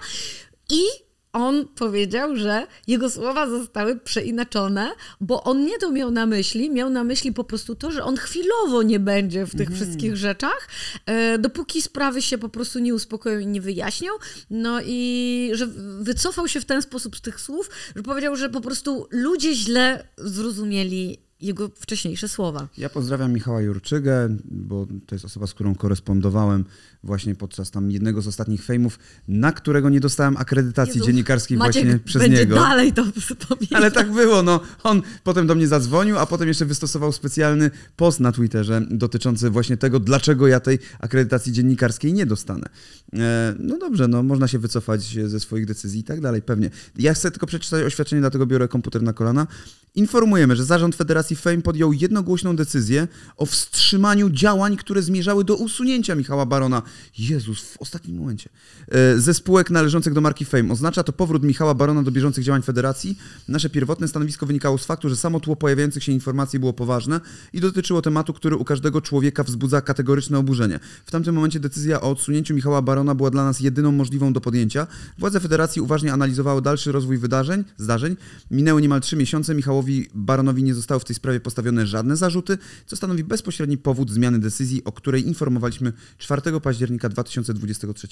I 0.70 1.09
on 1.34 1.68
powiedział, 1.68 2.36
że 2.36 2.68
jego 2.88 3.10
słowa 3.10 3.50
zostały 3.50 4.00
przeinaczone, 4.00 4.92
bo 5.22 5.44
on 5.44 5.66
nie 5.66 5.78
to 5.78 5.92
miał 5.92 6.12
na 6.12 6.26
myśli, 6.26 6.70
miał 6.70 6.90
na 6.90 7.04
myśli 7.04 7.34
po 7.34 7.44
prostu 7.44 7.76
to, 7.76 7.92
że 7.92 8.04
on 8.04 8.18
chwilowo 8.18 8.84
nie 8.84 9.00
będzie 9.00 9.46
w 9.46 9.56
tych 9.56 9.70
wszystkich 9.72 10.18
rzeczach, 10.18 10.68
e, 11.06 11.38
dopóki 11.38 11.82
sprawy 11.82 12.22
się 12.22 12.38
po 12.38 12.50
prostu 12.50 12.80
nie 12.80 12.96
uspokoją 12.96 13.40
i 13.40 13.48
nie 13.48 13.62
wyjaśnią. 13.62 14.12
No 14.50 14.80
i 14.86 15.52
że 15.54 15.68
wycofał 16.00 16.48
się 16.48 16.62
w 16.62 16.66
ten 16.66 16.82
sposób 16.82 17.18
z 17.18 17.22
tych 17.22 17.42
słów, 17.42 17.70
że 17.96 18.04
powiedział, 18.04 18.36
że 18.36 18.50
po 18.50 18.62
prostu 18.62 19.08
ludzie 19.12 19.56
źle 19.56 20.08
zrozumieli 20.18 21.29
jego 21.42 21.70
wcześniejsze 21.76 22.28
słowa. 22.30 22.68
Ja 22.78 22.90
pozdrawiam 22.90 23.34
Michała 23.34 23.62
Jurczygę, 23.62 24.38
bo 24.46 24.88
to 25.06 25.16
jest 25.16 25.26
osoba, 25.26 25.48
z 25.48 25.54
którą 25.54 25.76
korespondowałem 25.76 26.66
właśnie 27.04 27.36
podczas 27.36 27.72
tam 27.72 27.92
jednego 27.92 28.22
z 28.22 28.28
ostatnich 28.28 28.64
fejmów, 28.66 29.00
na 29.28 29.52
którego 29.52 29.90
nie 29.90 30.00
dostałem 30.00 30.38
akredytacji 30.38 30.94
Jezu, 30.94 31.06
dziennikarskiej 31.06 31.58
Maciek 31.58 31.84
właśnie 31.84 32.00
przez 32.00 32.22
będzie 32.22 32.38
niego. 32.38 32.56
dalej 32.56 32.94
to 32.94 33.06
wspominał. 33.22 33.68
Ale 33.74 33.92
tak 33.92 34.12
było, 34.12 34.44
no. 34.44 34.60
On 34.84 35.02
potem 35.24 35.48
do 35.48 35.56
mnie 35.56 35.68
zadzwonił, 35.68 36.18
a 36.18 36.26
potem 36.26 36.48
jeszcze 36.48 36.66
wystosował 36.66 37.12
specjalny 37.12 37.72
post 37.96 38.20
na 38.20 38.32
Twitterze 38.32 38.82
dotyczący 38.90 39.50
właśnie 39.50 39.78
tego, 39.78 40.00
dlaczego 40.00 40.48
ja 40.48 40.60
tej 40.60 40.80
akredytacji 41.00 41.54
dziennikarskiej 41.54 42.14
nie 42.14 42.26
dostanę. 42.26 42.70
E, 43.14 43.56
no 43.60 43.78
dobrze, 43.78 44.08
no 44.08 44.24
można 44.24 44.48
się 44.48 44.60
wycofać 44.60 45.02
ze 45.26 45.40
swoich 45.40 45.66
decyzji 45.66 46.00
i 46.00 46.04
tak 46.04 46.22
dalej, 46.22 46.42
pewnie. 46.42 46.70
Ja 46.98 47.14
chcę 47.14 47.32
tylko 47.32 47.48
przeczytać 47.48 47.84
oświadczenie, 47.84 48.22
dlatego 48.22 48.46
biorę 48.46 48.68
komputer 48.68 49.02
na 49.02 49.14
kolana. 49.14 49.48
Informujemy, 49.96 50.56
że 50.56 50.66
Zarząd 50.66 50.96
Federacji 50.96 51.29
Federacji 51.36 51.52
Fame 51.52 51.62
podjął 51.62 51.94
jednogłośną 51.94 52.56
decyzję 52.56 53.08
o 53.38 53.46
wstrzymaniu 53.46 54.30
działań, 54.30 54.78
które 54.78 55.02
zmierzały 55.02 55.44
do 55.44 55.56
usunięcia 55.56 56.16
Michała 56.16 56.46
Barona. 56.46 56.82
Jezus, 57.18 57.62
w 57.62 57.82
ostatnim 57.82 58.18
momencie. 58.18 58.50
E, 58.88 59.20
Ze 59.20 59.34
spółek 59.34 59.70
należących 59.70 60.14
do 60.14 60.22
marki 60.22 60.46
Fame. 60.46 60.74
Oznacza 60.74 61.04
to 61.04 61.14
powrót 61.14 61.44
Michała 61.44 61.74
Barona 61.74 62.04
do 62.04 62.12
bieżących 62.12 62.44
działań 62.44 62.62
Federacji. 62.62 63.18
Nasze 63.48 63.70
pierwotne 63.70 64.08
stanowisko 64.08 64.46
wynikało 64.46 64.78
z 64.78 64.86
faktu, 64.86 65.10
że 65.10 65.16
samo 65.16 65.40
tło 65.40 65.56
pojawiających 65.56 66.04
się 66.04 66.12
informacji 66.12 66.60
było 66.60 66.74
poważne 66.74 67.22
i 67.54 67.60
dotyczyło 67.60 68.02
tematu, 68.02 68.34
który 68.34 68.56
u 68.56 68.66
każdego 68.66 69.02
człowieka 69.02 69.44
wzbudza 69.44 69.82
kategoryczne 69.82 70.38
oburzenie. 70.38 70.80
W 71.06 71.12
tamtym 71.12 71.36
momencie 71.36 71.60
decyzja 71.60 72.02
o 72.02 72.12
odsunięciu 72.12 72.56
Michała 72.56 72.82
Barona 72.82 73.16
była 73.16 73.30
dla 73.30 73.44
nas 73.44 73.60
jedyną 73.60 73.92
możliwą 73.92 74.34
do 74.34 74.42
podjęcia. 74.42 74.88
Władze 75.18 75.40
Federacji 75.40 75.82
uważnie 75.82 76.14
analizowały 76.14 76.62
dalszy 76.62 76.92
rozwój 76.92 77.18
wydarzeń, 77.18 77.64
zdarzeń. 77.78 78.16
Minęły 78.52 78.82
niemal 78.82 79.02
trzy 79.02 79.16
miesiące. 79.16 79.56
Michałowi 79.56 80.10
Baronowi 80.14 80.64
nie 80.64 80.74
zostały 80.74 81.00
w 81.00 81.06
tej 81.06 81.16
sprawie 81.20 81.40
postawione 81.40 81.88
żadne 81.88 82.16
zarzuty, 82.16 82.58
co 82.86 82.96
stanowi 82.96 83.24
bezpośredni 83.24 83.78
powód 83.78 84.12
zmiany 84.12 84.40
decyzji, 84.40 84.84
o 84.84 84.92
której 84.92 85.28
informowaliśmy 85.28 85.94
4 86.18 86.42
października 86.64 87.10
2023 87.10 88.08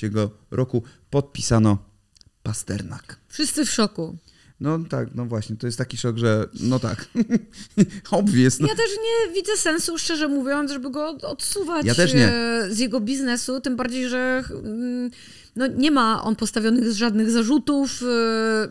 roku. 0.52 0.84
Podpisano 1.10 1.78
Pasternak. 2.44 3.20
Wszyscy 3.28 3.66
w 3.66 3.70
szoku. 3.72 4.18
No 4.60 4.80
tak, 4.90 5.16
no 5.16 5.26
właśnie, 5.26 5.56
to 5.56 5.68
jest 5.68 5.78
taki 5.78 5.98
szok, 5.98 6.18
że 6.18 6.48
no 6.60 6.80
tak, 6.80 7.06
obvious. 8.12 8.60
No. 8.60 8.68
Ja 8.68 8.76
też 8.76 8.90
nie 8.92 9.34
widzę 9.34 9.58
sensu, 9.58 9.98
szczerze 9.98 10.28
mówiąc, 10.28 10.72
żeby 10.72 10.92
go 10.92 11.10
od- 11.10 11.24
odsuwać 11.24 11.86
Ja 11.86 11.94
e, 12.32 12.68
z 12.74 12.80
jego 12.80 13.00
biznesu, 13.00 13.62
tym 13.62 13.76
bardziej, 13.76 14.10
że 14.10 14.44
mm, 14.64 15.12
no, 15.56 15.68
nie 15.68 15.92
ma 15.92 16.24
on 16.24 16.36
postawionych 16.36 16.92
żadnych 16.94 17.32
zarzutów. 17.32 18.04
e, 18.04 18.68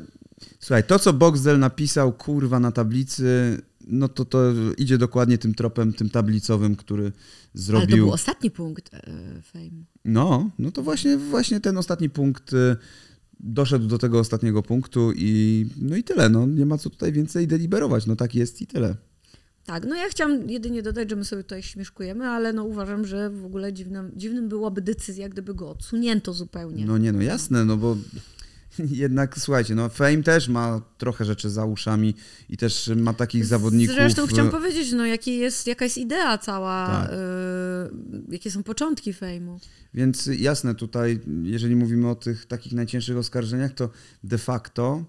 Słuchaj, 0.60 0.84
to 0.84 0.98
co 0.98 1.12
Boxdel 1.12 1.58
napisał, 1.58 2.12
kurwa, 2.12 2.60
na 2.60 2.72
tablicy, 2.72 3.58
no 3.86 4.08
to 4.08 4.24
to 4.24 4.52
idzie 4.78 4.98
dokładnie 4.98 5.38
tym 5.38 5.54
tropem, 5.54 5.92
tym 5.92 6.10
tablicowym, 6.10 6.76
który 6.76 7.02
Ale 7.04 7.12
to 7.12 7.18
zrobił... 7.54 7.96
był 7.96 8.12
ostatni 8.12 8.50
punkt 8.50 8.94
e, 8.94 9.00
Fame. 9.42 9.84
No, 10.04 10.50
no 10.58 10.70
to 10.70 10.82
właśnie, 10.82 11.16
właśnie 11.16 11.60
ten 11.60 11.78
ostatni 11.78 12.10
punkt 12.10 12.52
y, 12.52 12.76
doszedł 13.40 13.86
do 13.86 13.98
tego 13.98 14.18
ostatniego 14.18 14.62
punktu 14.62 15.12
i 15.16 15.66
no 15.80 15.96
i 15.96 16.04
tyle, 16.04 16.28
no 16.28 16.46
nie 16.46 16.66
ma 16.66 16.78
co 16.78 16.90
tutaj 16.90 17.12
więcej 17.12 17.46
deliberować, 17.46 18.06
no 18.06 18.16
tak 18.16 18.34
jest 18.34 18.62
i 18.62 18.66
tyle. 18.66 18.96
Tak, 19.64 19.86
no 19.86 19.94
ja 19.94 20.08
chciałam 20.08 20.50
jedynie 20.50 20.82
dodać, 20.82 21.10
że 21.10 21.16
my 21.16 21.24
sobie 21.24 21.42
tutaj 21.42 21.62
śmieszkujemy, 21.62 22.24
ale 22.24 22.52
no 22.52 22.64
uważam, 22.64 23.06
że 23.06 23.30
w 23.30 23.44
ogóle 23.44 23.72
dziwnym, 23.72 24.12
dziwnym 24.16 24.48
byłaby 24.48 24.80
decyzja, 24.80 25.28
gdyby 25.28 25.54
go 25.54 25.70
odsunięto 25.70 26.32
zupełnie. 26.32 26.86
No 26.86 26.98
nie, 26.98 27.12
no 27.12 27.22
jasne, 27.22 27.64
no 27.64 27.76
bo 27.76 27.96
jednak 29.04 29.38
słuchajcie, 29.38 29.74
no 29.74 29.88
Fame 29.88 30.22
też 30.22 30.48
ma 30.48 30.80
trochę 30.98 31.24
rzeczy 31.24 31.50
za 31.50 31.64
uszami 31.64 32.14
i 32.48 32.56
też 32.56 32.90
ma 32.96 33.12
takich 33.12 33.44
zawodników. 33.44 33.94
Zresztą 33.94 34.26
chciałam 34.26 34.50
powiedzieć, 34.50 34.92
no 34.92 35.06
jaki 35.06 35.38
jest, 35.38 35.66
jaka 35.66 35.84
jest 35.84 35.98
idea 35.98 36.38
cała, 36.38 36.86
Tak. 36.86 37.10
e, 37.10 37.16
jakie 38.28 38.50
są 38.50 38.62
początki 38.62 39.12
Fejmu. 39.12 39.60
Więc 39.94 40.30
jasne, 40.38 40.74
tutaj, 40.74 41.20
jeżeli 41.42 41.76
mówimy 41.76 42.10
o 42.10 42.14
tych 42.14 42.46
takich 42.46 42.72
najcięższych 42.72 43.16
oskarżeniach, 43.16 43.72
to 43.74 43.90
de 44.24 44.38
facto 44.38 45.04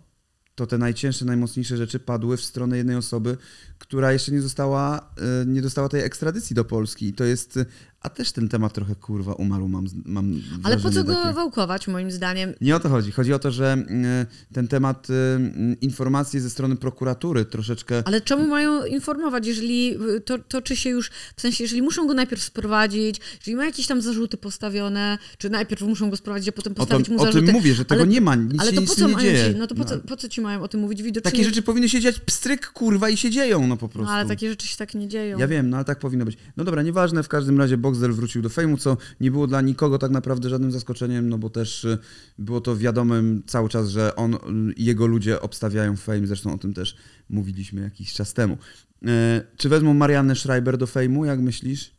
to 0.58 0.68
te 0.68 0.78
najcięższe, 0.78 1.26
najmocniejsze 1.26 1.78
rzeczy 1.78 2.00
padły 2.00 2.38
w 2.38 2.44
stronę 2.44 2.78
jednej 2.78 2.96
osoby, 2.96 3.38
która 3.80 4.14
jeszcze 4.14 4.32
nie 4.32 4.42
została, 4.42 5.14
e, 5.42 5.46
nie 5.46 5.62
dostała 5.62 5.90
tej 5.90 6.02
ekstradycji 6.02 6.56
do 6.56 6.66
Polski. 6.66 7.08
I 7.08 7.14
to 7.14 7.24
jest, 7.24 7.58
e, 7.58 7.66
a 8.08 8.10
też 8.10 8.32
ten 8.32 8.50
temat 8.50 8.74
trochę 8.74 8.96
kurwa 8.96 9.34
umarł, 9.34 9.68
mam, 9.68 9.86
mam 10.06 10.42
Ale 10.64 10.76
po 10.76 10.82
co 10.82 10.90
wrażenie 10.90 11.06
go 11.06 11.14
takie. 11.14 11.34
wałkować, 11.36 11.88
moim 11.88 12.12
zdaniem? 12.12 12.54
Nie 12.62 12.76
o 12.76 12.80
to 12.80 12.90
chodzi. 12.90 13.12
Chodzi 13.12 13.34
o 13.34 13.40
to, 13.40 13.52
że 13.52 13.78
e, 14.04 14.26
ten 14.54 14.68
temat 14.68 15.08
e, 15.10 15.36
m, 15.36 15.76
informacji 15.82 16.40
ze 16.40 16.50
strony 16.50 16.76
prokuratury 16.76 17.46
troszeczkę 17.46 18.04
Ale 18.06 18.22
czemu 18.22 18.48
mają 18.48 18.86
informować, 18.86 19.48
jeżeli 19.48 19.98
y, 20.16 20.22
to 20.22 20.38
toczy 20.40 20.76
się 20.76 20.90
już, 20.90 21.12
w 21.36 21.42
sensie, 21.42 21.64
jeżeli 21.64 21.82
muszą 21.82 22.08
go 22.08 22.14
najpierw 22.14 22.44
sprowadzić, 22.44 23.22
jeżeli 23.40 23.56
ma 23.56 23.66
jakieś 23.66 23.88
tam 23.88 24.02
zarzuty 24.02 24.38
postawione, 24.38 25.18
czy 25.38 25.50
najpierw 25.50 25.82
muszą 25.82 26.10
go 26.10 26.18
sprowadzić, 26.18 26.50
a 26.50 26.52
potem 26.52 26.74
o, 26.74 26.76
to, 26.76 26.80
postawić 26.82 27.10
mu 27.10 27.16
o 27.16 27.20
zarzuty. 27.26 27.46
tym 27.46 27.56
mówię, 27.56 27.74
że 27.74 27.86
tego 27.86 28.02
ale, 28.02 28.12
nie 28.12 28.22
ma, 28.22 28.36
nic 28.36 28.62
ale 28.62 28.70
się 28.70 28.76
to 28.76 28.82
po 28.82 28.96
co 28.96 29.08
nie 29.08 29.14
mają 29.14 29.26
dzieje. 29.26 29.54
ci, 29.54 29.60
no 29.60 29.68
to 29.68 29.76
po, 29.76 29.86
co, 29.86 29.98
po 29.98 30.18
co 30.18 30.30
ci 30.30 30.42
mają 30.42 30.62
o 30.62 30.68
tym 30.68 30.80
mówić? 30.82 31.02
Widocznie... 31.04 31.32
Takie 31.32 31.44
rzeczy 31.44 31.62
powinny 31.62 31.90
się 31.90 32.00
dziać 32.00 32.20
pstryk, 32.20 32.68
kurwa, 32.72 33.10
i 33.10 33.18
się 33.18 33.30
dzieją, 33.30 33.68
no 33.68 33.78
po 33.78 33.90
prostu. 33.90 34.12
No, 34.12 34.18
ale 34.18 34.28
takie 34.28 34.50
rzeczy 34.50 34.68
się 34.68 34.78
tak 34.78 34.94
nie 34.96 35.08
dzieją. 35.08 35.38
Ja 35.40 35.48
wiem, 35.48 35.70
no 35.70 35.78
ale 35.78 35.86
tak 35.86 36.00
powinno 36.00 36.26
być. 36.26 36.38
No 36.58 36.64
dobra, 36.64 36.82
nieważne, 36.82 37.24
w 37.24 37.28
każdym 37.28 37.58
razie 37.58 37.78
Boxdel 37.98 38.14
wrócił 38.14 38.42
do 38.42 38.50
fejmu, 38.50 38.78
co 38.78 38.98
nie 39.20 39.32
było 39.32 39.48
dla 39.48 39.62
nikogo 39.62 39.98
tak 39.98 40.12
naprawdę 40.12 40.50
żadnym 40.50 40.72
zaskoczeniem, 40.72 41.30
no 41.30 41.38
bo 41.38 41.50
też 41.50 41.84
y, 41.84 41.98
było 42.40 42.62
to 42.62 42.78
wiadomym 42.78 43.44
cały 43.48 43.70
czas, 43.70 43.90
że 43.90 44.16
on 44.16 44.34
y, 44.34 44.74
i 44.74 44.86
jego 44.86 45.08
ludzie 45.08 45.42
obstawiają 45.42 45.96
fame, 45.96 46.28
zresztą 46.28 46.54
o 46.54 46.58
tym 46.58 46.74
też 46.74 46.96
mówiliśmy 47.30 47.82
jakiś 47.82 48.14
czas 48.14 48.34
temu. 48.34 48.58
E, 49.06 49.42
czy 49.58 49.70
wezmą 49.70 49.94
Mariannę 49.94 50.36
Schreiber 50.36 50.78
do 50.78 50.88
fejmu, 50.88 51.26
jak 51.26 51.40
myślisz? 51.40 51.92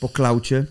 Po 0.00 0.08
klaucie? 0.08 0.66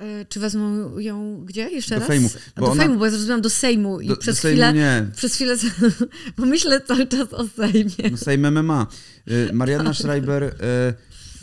E, 0.00 0.24
Czy 0.24 0.40
wezmą 0.40 0.98
ją 0.98 1.44
gdzie? 1.44 1.68
Jeszcze 1.70 1.94
Do 1.94 1.98
raz? 2.00 2.08
Fejmu, 2.08 2.28
bo 2.56 2.66
do 2.66 2.72
ona- 2.72 2.82
Fejmu, 2.82 2.98
bo 2.98 3.04
ja 3.04 3.10
zrozumiałam 3.10 3.42
do 3.42 3.50
Sejmu 3.50 4.00
i 4.00 4.08
Do, 4.08 4.16
przez 4.16 4.36
do 4.36 4.42
Sejmu 4.42 4.56
chwilę... 4.62 4.72
nie. 4.72 5.06
Przez 5.16 5.34
chwilę, 5.34 5.56
bo 6.38 6.46
myślę 6.46 6.80
cały 6.80 7.06
czas 7.06 7.32
o 7.32 7.46
Sejmie. 7.48 8.10
No 8.10 8.16
Sejm 8.16 8.50
MMA. 8.50 8.86
Y, 9.30 9.50
Marianna 9.52 9.94
Schreiber 9.94 10.42
y, 10.44 10.54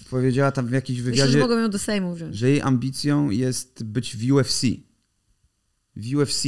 powiedziała 0.09 0.51
tam 0.51 0.67
w 0.67 0.71
jakimś 0.71 0.99
Myślę, 0.99 1.15
że 1.15 1.21
wywiadzie, 1.23 1.39
mogą 1.39 1.57
ją 1.59 1.69
do 1.69 1.79
Sejmu 1.79 2.15
wziąć. 2.15 2.35
że 2.35 2.49
jej 2.49 2.61
ambicją 2.61 3.29
jest 3.29 3.83
być 3.83 4.17
w 4.17 4.31
UFC. 4.31 4.61
W 5.95 6.15
UFC 6.15 6.43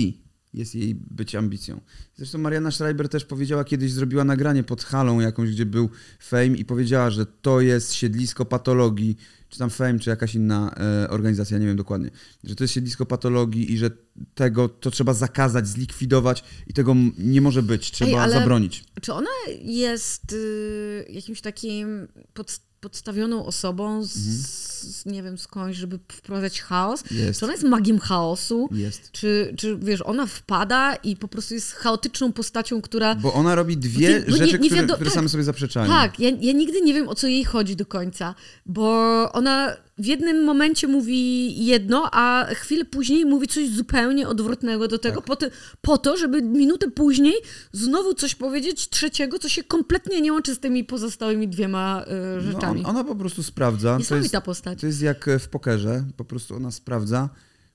jest 0.54 0.76
jej 0.76 0.96
być 0.96 1.36
ambicją. 1.36 1.82
Zresztą 2.16 2.38
Mariana 2.38 2.72
Schreiber 2.72 3.10
też 3.10 3.26
powiedziała 3.26 3.64
kiedyś, 3.64 3.92
zrobiła 3.92 4.24
nagranie 4.24 4.64
pod 4.64 4.84
halą 4.84 5.20
jakąś, 5.20 5.52
gdzie 5.52 5.66
był 5.66 5.90
Fame 6.20 6.48
i 6.48 6.66
powiedziała, 6.66 7.10
że 7.10 7.26
to 7.26 7.62
jest 7.62 7.94
siedlisko 7.94 8.46
patologii, 8.46 9.18
czy 9.50 9.60
tam 9.60 9.70
Fame, 9.70 10.00
czy 10.00 10.10
jakaś 10.10 10.36
inna 10.36 10.76
e, 11.04 11.10
organizacja, 11.10 11.58
nie 11.58 11.66
wiem 11.66 11.78
dokładnie, 11.78 12.10
że 12.44 12.56
to 12.56 12.64
jest 12.64 12.74
siedlisko 12.74 13.06
patologii 13.06 13.74
i 13.74 13.78
że 13.78 13.92
tego 14.36 14.70
to 14.70 14.92
trzeba 14.92 15.14
zakazać, 15.14 15.68
zlikwidować 15.68 16.44
i 16.68 16.74
tego 16.74 16.96
nie 17.18 17.42
może 17.42 17.64
być, 17.64 17.92
trzeba 17.92 18.22
ale- 18.22 18.34
zabronić. 18.34 18.84
Czy 19.02 19.14
ona 19.14 19.30
jest 19.62 20.34
y, 20.34 21.06
jakimś 21.10 21.42
takim 21.42 22.08
pod, 22.34 22.60
podstawioną 22.82 23.46
osobą 23.46 24.04
z, 24.04 24.18
Mhm. 24.18 24.44
Z, 24.82 25.06
nie 25.06 25.24
wiem 25.24 25.38
skądś, 25.38 25.78
żeby 25.78 26.00
wprowadzać 26.12 26.62
chaos? 26.62 27.04
Jest. 27.12 27.40
Czy 27.40 27.46
ona 27.46 27.54
jest 27.54 27.64
magiem 27.66 28.00
chaosu? 28.00 28.70
Jest. 28.72 29.12
Czy, 29.12 29.54
czy 29.58 29.78
wiesz, 29.78 30.02
ona 30.02 30.26
wpada 30.26 30.96
i 30.96 31.16
po 31.16 31.28
prostu 31.28 31.54
jest 31.54 31.74
chaotyczną 31.74 32.34
postacią, 32.34 32.82
która. 32.82 33.16
Bo 33.16 33.34
ona 33.34 33.56
robi 33.56 33.78
dwie 33.78 34.20
Bo 34.22 34.32
nie- 34.32 34.38
rzeczy, 34.38 34.60
nie 34.60 34.70
które, 34.70 34.82
wiado- 34.82 34.94
które 34.96 35.10
tak. 35.10 35.16
same 35.16 35.30
sobie 35.30 35.44
zaprzeczają. 35.44 35.88
Tak, 35.88 36.20
ja, 36.20 36.30
ja 36.42 36.54
nigdy 36.54 36.82
nie 36.82 36.94
wiem, 36.94 37.08
o 37.10 37.16
co 37.16 37.28
jej 37.28 37.44
chodzi 37.44 37.76
do 37.76 37.86
końca, 37.86 38.36
bo 38.66 38.90
ona 39.34 39.76
w 39.98 40.06
jednym 40.06 40.44
momencie 40.44 40.88
mówi 40.88 41.66
jedno, 41.66 42.10
a 42.12 42.46
chwilę 42.54 42.86
później 42.86 43.26
mówi 43.26 43.48
coś 43.48 43.70
zupełnie 43.70 44.28
odwrotnego 44.28 44.88
do 44.88 44.98
tego, 45.00 45.16
Tak. 45.16 45.26
po, 45.26 45.36
te, 45.36 45.52
po 45.82 45.98
to, 45.98 46.18
żeby 46.18 46.42
minutę 46.42 46.92
później 46.92 47.34
znowu 47.72 48.14
coś 48.14 48.36
powiedzieć 48.36 48.90
trzeciego, 48.90 49.40
co 49.40 49.50
się 49.50 49.64
kompletnie 49.64 50.22
nie 50.22 50.34
łączy 50.34 50.56
z 50.56 50.60
tymi 50.60 50.84
pozostałymi 50.84 51.48
dwiema 51.48 52.04
y, 52.04 52.46
No, 52.46 52.52
rzeczami. 52.52 52.80
on, 52.80 52.86
ona 52.86 53.04
po 53.04 53.16
prostu 53.16 53.44
sprawdza. 53.44 53.94
To 53.94 53.98
Niesamowita 54.00 54.38
jest, 54.38 54.46
postać. 54.46 54.69
To 54.76 54.86
jest 54.86 55.02
jak 55.02 55.30
w 55.40 55.48
pokerze. 55.48 56.04
Po 56.18 56.26
prostu 56.26 56.56
ona 56.56 56.72
sprawdza, 56.72 57.30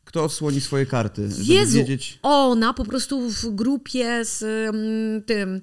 kto 0.05 0.25
odsłoni 0.25 0.61
swoje 0.61 0.87
karty, 0.87 1.29
żeby 1.31 1.53
Jezu, 1.53 1.79
wiedzieć... 1.79 2.19
ona 2.23 2.75
po 2.75 2.85
prostu 2.85 3.31
w 3.31 3.55
grupie 3.55 4.25
z 4.25 4.43
mm, 4.43 5.23
tym, 5.23 5.55
y, 5.57 5.61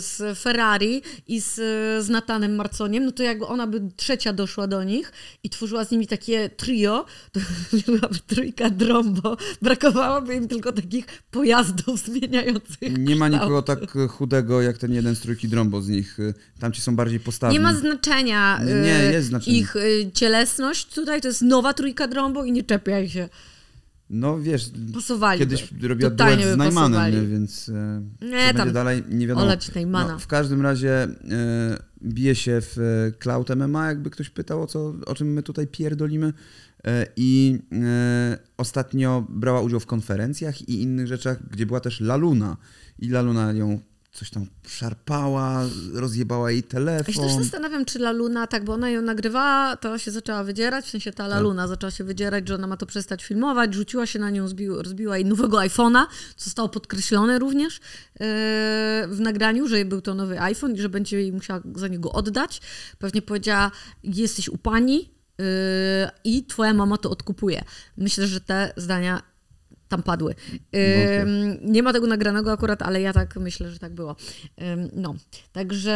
z 0.00 0.38
Ferrari 0.38 1.02
i 1.26 1.40
z, 1.40 1.54
z 2.04 2.08
Natanem 2.08 2.54
Marconiem, 2.54 3.04
no 3.04 3.12
to 3.12 3.22
jakby 3.22 3.46
ona 3.46 3.66
by 3.66 3.80
trzecia 3.96 4.32
doszła 4.32 4.66
do 4.66 4.84
nich 4.84 5.12
i 5.42 5.50
tworzyła 5.50 5.84
z 5.84 5.90
nimi 5.90 6.06
takie 6.06 6.48
trio, 6.48 7.04
to 7.32 7.40
byłaby 7.92 8.18
trójka 8.26 8.70
drombo. 8.70 9.36
Brakowałoby 9.62 10.34
im 10.34 10.48
tylko 10.48 10.72
takich 10.72 11.06
pojazdów 11.30 12.00
zmieniających 12.00 12.98
Nie 12.98 13.16
ma 13.16 13.28
kształt. 13.28 13.42
nikogo 13.42 13.62
tak 13.62 13.78
chudego 14.08 14.62
jak 14.62 14.78
ten 14.78 14.92
jeden 14.92 15.16
z 15.16 15.20
trójki 15.20 15.48
drombo 15.48 15.82
z 15.82 15.88
nich. 15.88 16.18
Tamci 16.60 16.80
są 16.80 16.96
bardziej 16.96 17.20
postawni. 17.20 17.56
Nie 17.58 17.60
ma 17.62 17.74
znaczenia 17.74 18.60
Nie, 18.64 18.74
nie, 18.74 19.12
jest 19.12 19.28
znaczenie. 19.28 19.58
ich 19.58 19.74
cielesność. 20.14 20.86
Tutaj 20.94 21.20
to 21.20 21.28
jest 21.28 21.42
nowa 21.42 21.74
trójka 21.74 22.08
drombo 22.08 22.44
i 22.44 22.52
nie 22.52 22.62
czepiaj 22.62 23.08
się. 23.08 23.28
No 24.10 24.38
wiesz, 24.40 24.70
Pasowali. 24.94 25.40
kiedyś 25.40 25.72
robiła 25.82 26.10
Totalnie 26.10 26.42
duet 26.42 26.54
z 26.54 26.56
Najmanem, 26.56 27.30
więc 27.30 27.68
e, 27.68 28.02
Nie, 28.22 28.54
tam 28.54 28.72
dalej, 28.72 29.02
nie 29.10 29.26
wiadomo. 29.26 29.46
olać 29.46 29.74
Najmana. 29.74 30.12
No, 30.12 30.18
w 30.18 30.26
każdym 30.26 30.62
razie 30.62 31.02
e, 31.02 31.08
bije 32.02 32.34
się 32.34 32.60
w 32.60 32.78
e, 32.78 33.12
Cloud 33.18 33.50
MMA, 33.56 33.88
jakby 33.88 34.10
ktoś 34.10 34.30
pytał, 34.30 34.62
o, 34.62 34.66
co, 34.66 34.94
o 35.06 35.14
czym 35.14 35.32
my 35.32 35.42
tutaj 35.42 35.66
pierdolimy. 35.66 36.32
E, 36.86 37.06
I 37.16 37.58
e, 37.72 38.38
ostatnio 38.56 39.26
brała 39.28 39.60
udział 39.60 39.80
w 39.80 39.86
konferencjach 39.86 40.68
i 40.68 40.82
innych 40.82 41.06
rzeczach, 41.06 41.48
gdzie 41.50 41.66
była 41.66 41.80
też 41.80 42.00
Laluna. 42.00 42.56
I 42.98 43.08
Laluna 43.08 43.52
ją 43.52 43.80
coś 44.14 44.30
tam 44.30 44.46
szarpała, 44.66 45.62
rozjebała 45.92 46.50
jej 46.50 46.62
telefon. 46.62 47.14
Ja 47.14 47.14
się 47.14 47.28
też 47.28 47.44
zastanawiam, 47.44 47.84
czy 47.84 47.98
La 47.98 48.12
Luna, 48.12 48.46
tak, 48.46 48.64
bo 48.64 48.72
ona 48.72 48.90
ją 48.90 49.02
nagrywała, 49.02 49.76
to 49.76 49.98
się 49.98 50.10
zaczęła 50.10 50.44
wydzierać, 50.44 50.84
w 50.84 50.90
sensie 50.90 51.12
ta 51.12 51.24
La 51.24 51.34
Tak. 51.34 51.42
Luna 51.42 51.68
zaczęła 51.68 51.90
się 51.90 52.04
wydzierać, 52.04 52.48
że 52.48 52.54
ona 52.54 52.66
ma 52.66 52.76
to 52.76 52.86
przestać 52.86 53.24
filmować, 53.24 53.74
rzuciła 53.74 54.06
się 54.06 54.18
na 54.18 54.30
nią, 54.30 54.48
zbił, 54.48 54.82
rozbiła 54.82 55.16
jej 55.16 55.26
nowego 55.26 55.56
iPhone'a, 55.56 56.06
co 56.36 56.44
zostało 56.44 56.68
podkreślone 56.68 57.38
również 57.38 57.74
yy, 57.74 58.26
w 59.08 59.16
nagraniu, 59.20 59.68
że 59.68 59.84
był 59.84 60.00
to 60.00 60.14
nowy 60.14 60.40
iPhone 60.40 60.74
i 60.74 60.80
że 60.80 60.88
będzie 60.88 61.20
jej 61.20 61.32
musiała 61.32 61.60
za 61.74 61.88
niego 61.88 62.12
oddać. 62.12 62.60
Pewnie 62.98 63.22
powiedziała, 63.22 63.70
jesteś 64.04 64.48
u 64.48 64.58
pani 64.58 65.10
yy, 65.38 65.44
i 66.24 66.44
twoja 66.46 66.74
mama 66.74 66.98
to 66.98 67.10
odkupuje. 67.10 67.64
Myślę, 67.96 68.26
że 68.26 68.40
te 68.40 68.72
zdania 68.76 69.33
tam 69.94 70.02
padły. 70.02 70.34
Ym, 71.22 71.58
nie 71.72 71.82
ma 71.82 71.92
tego 71.92 72.06
nagranego 72.06 72.52
akurat, 72.52 72.82
ale 72.82 73.00
ja 73.00 73.12
tak 73.12 73.36
myślę, 73.36 73.70
że 73.70 73.78
tak 73.78 73.94
było. 73.94 74.16
No, 74.92 75.14
także 75.52 75.94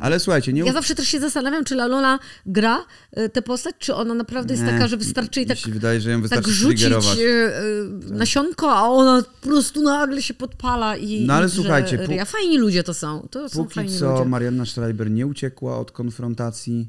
Ale 0.00 0.20
słuchajcie, 0.20 0.52
nie... 0.52 0.62
ja 0.62 0.72
zawsze 0.72 0.94
też 0.94 1.08
się 1.08 1.20
zastanawiam, 1.20 1.64
czy 1.64 1.74
Lalona 1.74 2.18
gra 2.46 2.84
y, 3.18 3.28
tę 3.28 3.42
postać, 3.42 3.74
czy 3.78 3.94
ona 3.94 4.14
naprawdę 4.14 4.54
jest 4.54 4.64
Nie, 4.64 4.70
taka, 4.72 4.88
że 4.88 4.96
wystarczy 4.96 5.40
mi 5.40 5.46
tak, 5.46 5.58
się 5.58 5.70
wydaje, 5.70 6.00
że 6.00 6.10
ją 6.10 6.16
tak 6.16 6.22
wystarczy 6.22 6.50
rzucić 6.52 6.84
y, 6.84 7.20
y, 7.20 8.14
nasionko, 8.14 8.76
a 8.76 8.82
ona 8.82 9.22
po 9.40 9.48
prostu 9.48 9.82
nagle 9.82 10.22
się 10.22 10.34
podpala 10.34 10.96
i 10.96 11.26
No 11.26 11.34
ale 11.34 11.46
i 11.46 11.50
słuchajcie, 11.50 11.98
pu- 11.98 12.06
ryja. 12.06 12.24
Fajni 12.24 12.58
ludzie 12.58 12.82
to 12.82 12.94
są. 12.94 13.28
To 13.30 13.48
są 13.48 13.62
Póki 13.62 13.74
fajni 13.74 13.98
co 13.98 14.12
ludzie. 14.12 14.24
Marianna 14.28 14.66
Schreiber 14.66 15.10
nie 15.10 15.26
uciekła 15.26 15.78
od 15.78 15.92
konfrontacji 15.92 16.88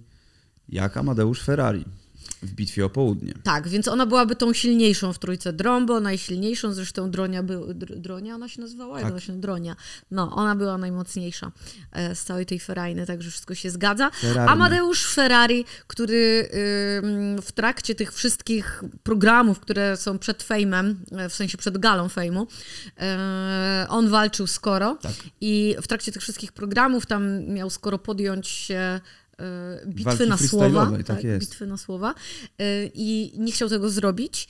jak 0.69 0.97
Amadeusz 0.97 1.41
Ferrari 1.41 1.85
w 2.44 2.54
bitwie 2.54 2.86
o 2.86 2.89
południe. 2.89 3.34
Tak, 3.44 3.68
więc 3.68 3.88
ona 3.88 4.06
byłaby 4.06 4.36
tą 4.36 4.54
silniejszą 4.54 5.13
w 5.13 5.20
trójce 5.20 5.54
Drombo, 5.54 6.00
najsilniejszą, 6.00 6.74
zresztą 6.74 7.12
Dronia 7.12 7.44
był, 7.44 7.74
Dr- 7.74 8.00
Dronia 8.00 8.36
ona 8.36 8.50
się 8.50 8.62
nazywała? 8.62 9.01
Tak. 9.01 9.22
się 9.22 9.39
Dronia. 9.39 9.75
No, 10.12 10.36
ona 10.36 10.56
była 10.56 10.77
najmocniejsza 10.77 11.51
e, 11.92 12.15
z 12.15 12.24
całej 12.24 12.46
tej 12.46 12.60
Ferrari, 12.60 12.96
także 13.08 13.32
wszystko 13.32 13.56
się 13.56 13.72
zgadza. 13.72 14.10
Ferrari. 14.10 14.51
Amadeusz 14.51 15.06
Ferrari, 15.06 15.65
który 15.88 16.50
w 17.42 17.51
trakcie 17.51 17.96
tych 17.96 18.13
wszystkich 18.13 18.84
programów, 19.04 19.60
które 19.60 19.98
są 19.98 20.20
przed 20.20 20.44
fejmem, 20.44 21.00
e, 21.12 21.30
w 21.30 21.34
sensie 21.34 21.58
przed 21.58 21.77
galą 21.77 22.10
fejmu, 22.10 22.48
e, 23.00 23.86
on 23.89 24.10
walczył 24.10 24.48
skoro 24.48 24.98
Tak. 25.01 25.12
i 25.42 25.75
w 25.82 25.88
trakcie 25.88 26.12
tych 26.12 26.22
wszystkich 26.22 26.51
programów 26.51 27.06
tam 27.06 27.46
miał 27.46 27.70
skoro 27.70 27.98
podjąć 27.98 28.48
się 28.48 29.01
bitwy 29.88 30.04
Walki 30.04 30.30
na 30.30 30.38
słowa. 30.38 30.92
tak 31.06 31.24
jest. 31.24 31.48
bitwy 31.48 31.68
na 31.68 31.77
słowa 31.77 32.15
y, 32.62 32.92
i 32.94 33.34
nie 33.38 33.51
chciał 33.51 33.70
tego 33.70 33.89
zrobić. 33.89 34.48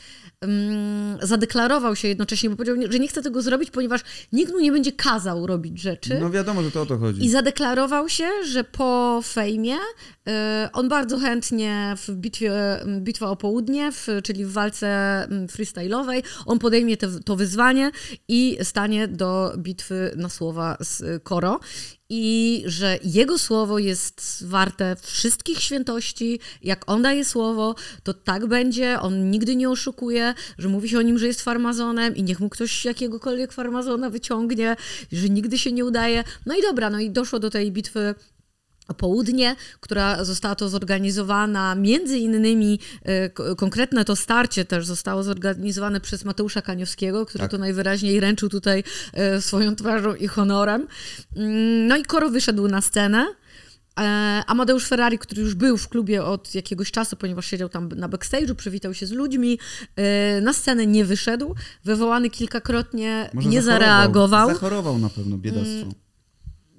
Zadeklarował 1.22 1.96
się 1.96 2.08
jednocześnie, 2.08 2.50
bo 2.50 2.56
powiedział, 2.56 2.92
że 2.92 3.00
nie 3.00 3.08
chce 3.08 3.22
tego 3.22 3.42
zrobić, 3.42 3.72
ponieważ 3.72 4.02
nikt 4.32 4.52
mu 4.52 4.60
nie 4.60 4.72
będzie 4.72 4.92
kazał 4.92 5.48
robić 5.48 5.82
rzeczy. 5.82 6.18
No 6.22 6.30
wiadomo, 6.30 6.64
że 6.64 6.72
to 6.72 6.82
o 6.82 6.86
to 6.86 6.98
chodzi. 6.98 7.26
I 7.26 7.30
zadeklarował 7.30 8.10
się, 8.10 8.28
że 8.52 8.64
po 8.64 9.22
fejmie 9.24 9.76
y, 9.76 10.32
on 10.74 10.90
bardzo 10.90 11.20
chętnie 11.20 11.96
w 11.98 12.12
bitwie, 12.12 12.52
bitwa 13.00 13.30
o 13.30 13.36
południe, 13.36 13.92
w, 13.92 14.08
czyli 14.24 14.46
w 14.46 14.52
walce 14.52 14.88
freestyle'owej, 15.30 16.24
on 16.46 16.60
podejmie 16.60 16.98
te, 16.98 17.20
to 17.20 17.36
wyzwanie 17.36 17.92
i 18.28 18.58
stanie 18.64 19.08
do 19.08 19.54
bitwy 19.58 20.12
na 20.16 20.30
słowa 20.30 20.78
z 20.80 21.02
y, 21.02 21.20
Koro. 21.24 21.60
I 22.10 22.64
że 22.66 23.00
jego 23.04 23.38
słowo 23.38 23.80
jest 23.80 24.44
warte 24.48 24.96
wszystkich 25.02 25.62
świętości. 25.62 26.40
Jak 26.62 26.90
on 26.90 27.02
daje 27.02 27.26
słowo, 27.26 27.76
to 28.04 28.14
tak 28.14 28.46
będzie. 28.46 29.00
On 29.00 29.32
nigdy 29.32 29.56
nie 29.56 29.70
oszukuje, 29.70 30.34
że 30.58 30.70
mówi 30.70 30.90
się 30.90 31.00
o 31.00 31.02
nim, 31.02 31.18
że 31.18 31.28
jest 31.28 31.42
farmazonem 31.42 32.16
i 32.16 32.24
niech 32.24 32.40
mu 32.40 32.50
ktoś 32.50 32.86
jakiegokolwiek 32.86 33.54
farmazona 33.54 34.10
wyciągnie, 34.10 34.76
że 35.12 35.30
nigdy 35.30 35.58
się 35.58 35.72
nie 35.72 35.86
udaje. 35.86 36.24
No 36.46 36.56
i 36.56 36.62
dobra, 36.62 36.90
no 36.90 37.00
i 37.00 37.12
doszło 37.12 37.40
do 37.40 37.50
tej 37.50 37.72
bitwy 37.72 38.16
południe, 38.94 39.56
która 39.80 40.24
została 40.24 40.56
to 40.56 40.70
zorganizowana, 40.70 41.76
między 41.76 42.18
innymi 42.18 42.80
e, 43.04 43.30
ko- 43.30 43.56
konkretne 43.56 44.06
to 44.06 44.16
starcie 44.16 44.66
też 44.66 44.86
zostało 44.86 45.24
zorganizowane 45.24 46.02
przez 46.02 46.26
Mateusza 46.26 46.62
Kaniowskiego, 46.62 47.26
który 47.26 47.42
Tak. 47.42 47.52
to 47.52 47.58
najwyraźniej 47.58 48.20
ręczył 48.20 48.50
tutaj 48.50 48.84
e, 49.14 49.42
swoją 49.42 49.76
twarzą 49.76 50.16
i 50.16 50.28
honorem. 50.28 50.88
Mm, 51.36 51.88
No 51.88 51.98
i 51.98 52.04
Koro 52.04 52.30
wyszedł 52.30 52.68
na 52.68 52.82
scenę. 52.82 53.28
E, 54.00 54.04
Amadeusz 54.48 54.86
Ferrari, 54.88 55.20
który 55.20 55.42
już 55.42 55.56
był 55.56 55.78
w 55.78 55.90
klubie 55.90 56.24
od 56.24 56.56
jakiegoś 56.56 56.92
czasu, 56.92 57.16
ponieważ 57.16 57.46
siedział 57.46 57.70
tam 57.70 57.90
na 57.90 58.10
backstage'u, 58.10 58.54
przywitał 58.56 58.94
się 58.94 59.06
z 59.08 59.12
ludźmi, 59.12 59.60
na 60.42 60.54
scenę 60.54 60.88
nie 60.88 61.06
wyszedł, 61.06 61.56
wywołany 61.86 62.30
kilkakrotnie 62.30 63.30
Może 63.34 63.50
nie 63.50 63.62
zachorował. 63.62 63.88
zareagował. 63.90 64.48
Zachorował 64.50 64.98
na 64.98 65.10
pewno, 65.10 65.38
biedactwo. 65.38 66.05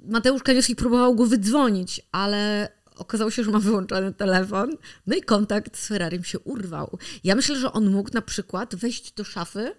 Mateusz 0.07 0.43
Kaniowski 0.43 0.77
próbował 0.77 1.15
go 1.15 1.27
wydzwonić, 1.27 2.01
ale 2.13 2.69
okazało 2.97 3.31
się, 3.31 3.45
że 3.45 3.51
ma 3.51 3.59
wyłączony 3.59 4.13
telefon. 4.13 4.77
No 5.07 5.17
i 5.17 5.23
kontakt 5.23 5.79
z 5.79 5.87
Ferrarim 5.87 6.25
się 6.25 6.39
urwał. 6.39 6.99
Ja 7.25 7.35
myślę, 7.35 7.57
że 7.57 7.73
on 7.73 7.91
mógł 7.91 8.11
na 8.13 8.23
przykład 8.23 8.75
wejść 8.75 9.13
do 9.13 9.25
szafy 9.25 9.73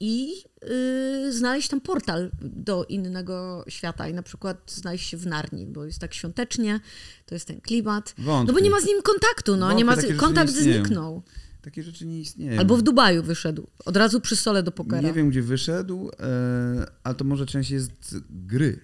i 0.00 0.28
yy, 0.62 1.32
znaleźć 1.32 1.68
tam 1.68 1.80
portal 1.80 2.30
do 2.40 2.84
innego 2.84 3.64
świata 3.68 4.08
i 4.08 4.14
na 4.14 4.22
przykład 4.22 4.72
znaleźć 4.72 5.08
się 5.08 5.16
w 5.16 5.26
Narni, 5.26 5.66
bo 5.66 5.84
jest 5.84 5.98
tak 5.98 6.14
świątecznie, 6.14 6.80
to 7.26 7.34
jest 7.34 7.46
ten 7.46 7.60
klimat. 7.60 8.14
Wątpię. 8.18 8.52
No 8.52 8.58
bo 8.58 8.64
nie 8.64 8.70
ma 8.70 8.80
z 8.80 8.86
nim 8.86 9.02
kontaktu, 9.02 9.56
no, 9.56 9.72
nie 9.72 9.84
ma, 9.84 9.92
Wątpię, 9.92 10.08
rzeczy 10.08 10.20
kontakt 10.20 10.54
nie 10.54 10.60
zniknął. 10.60 11.22
Takie 11.62 11.82
rzeczy 11.82 12.06
nie 12.06 12.20
istnieją. 12.20 12.60
Albo 12.60 12.76
w 12.76 12.82
Dubaju 12.82 13.22
wyszedł, 13.22 13.66
od 13.84 13.96
razu 13.96 14.20
przy 14.20 14.36
stole 14.36 14.62
do 14.62 14.72
pokera. 14.72 15.08
Nie 15.08 15.12
wiem, 15.12 15.30
gdzie 15.30 15.42
wyszedł, 15.42 16.10
e, 16.20 16.86
ale 17.04 17.14
to 17.14 17.24
może 17.24 17.46
część 17.46 17.70
jest 17.70 18.16
gry. 18.30 18.80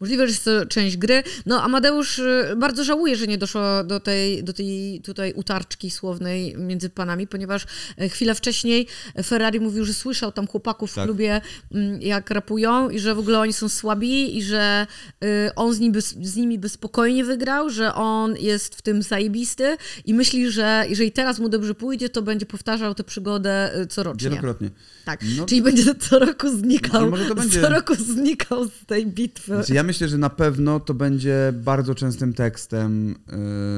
Możliwe, 0.00 0.26
że 0.26 0.32
jest 0.32 0.44
to 0.44 0.66
część 0.66 0.96
gry. 0.96 1.22
No, 1.46 1.62
Amadeusz 1.62 2.18
y, 2.18 2.54
bardzo 2.56 2.84
żałuje, 2.84 3.16
że 3.16 3.26
nie 3.26 3.38
doszło 3.38 3.84
do 3.84 4.00
tej, 4.00 4.44
do 4.44 4.52
tej 4.52 5.00
tutaj 5.00 5.32
utarczki 5.32 5.90
słownej 5.90 6.56
między 6.56 6.90
panami, 6.90 7.26
ponieważ 7.26 7.66
e, 7.98 8.08
chwilę 8.08 8.34
wcześniej 8.34 8.86
Ferrari 9.24 9.60
mówił, 9.60 9.84
że 9.84 9.94
słyszał 9.94 10.32
tam 10.32 10.46
chłopaków 10.46 10.92
w 10.92 10.94
Tak. 10.94 11.04
klubie, 11.04 11.40
mm, 11.74 12.02
jak 12.02 12.30
rapują 12.30 12.90
i 12.90 12.98
że 12.98 13.14
w 13.14 13.18
ogóle 13.18 13.38
oni 13.38 13.52
są 13.52 13.68
słabi 13.68 14.36
i 14.38 14.42
że 14.42 14.86
y, 15.24 15.50
on 15.56 15.74
z, 15.74 15.80
nim 15.80 15.92
by, 15.92 16.00
z 16.00 16.36
nimi 16.36 16.58
by 16.58 16.68
spokojnie 16.68 17.24
wygrał, 17.24 17.70
że 17.70 17.94
on 17.94 18.36
jest 18.36 18.74
w 18.74 18.82
tym 18.82 19.02
zajebisty 19.02 19.76
i 20.04 20.14
myśli, 20.14 20.50
że 20.50 20.84
jeżeli 20.88 21.12
teraz 21.12 21.38
mu 21.38 21.48
dobrze 21.48 21.74
pójdzie, 21.74 22.08
to 22.08 22.22
będzie 22.22 22.46
powtarzał 22.46 22.94
tę 22.94 23.04
przygodę 23.04 23.80
y, 23.80 23.86
corocznie. 23.86 24.30
Wielokrotnie. 24.30 24.70
Tak, 25.08 25.20
No- 25.36 25.46
czyli 25.46 25.62
będzie 25.62 25.94
co 25.94 26.18
roku 26.18 26.48
znikał, 26.48 27.12
to 27.28 27.34
będzie- 27.34 27.60
co 27.60 27.68
roku 27.68 27.94
znikał 27.94 28.68
z 28.68 28.86
tej 28.86 29.06
bitwy. 29.06 29.54
Znaczy, 29.54 29.74
ja 29.74 29.82
myślę, 29.82 30.08
że 30.08 30.18
na 30.18 30.30
pewno 30.30 30.80
to 30.80 30.94
będzie 30.94 31.52
bardzo 31.54 31.94
częstym 31.94 32.32
tekstem. 32.34 33.14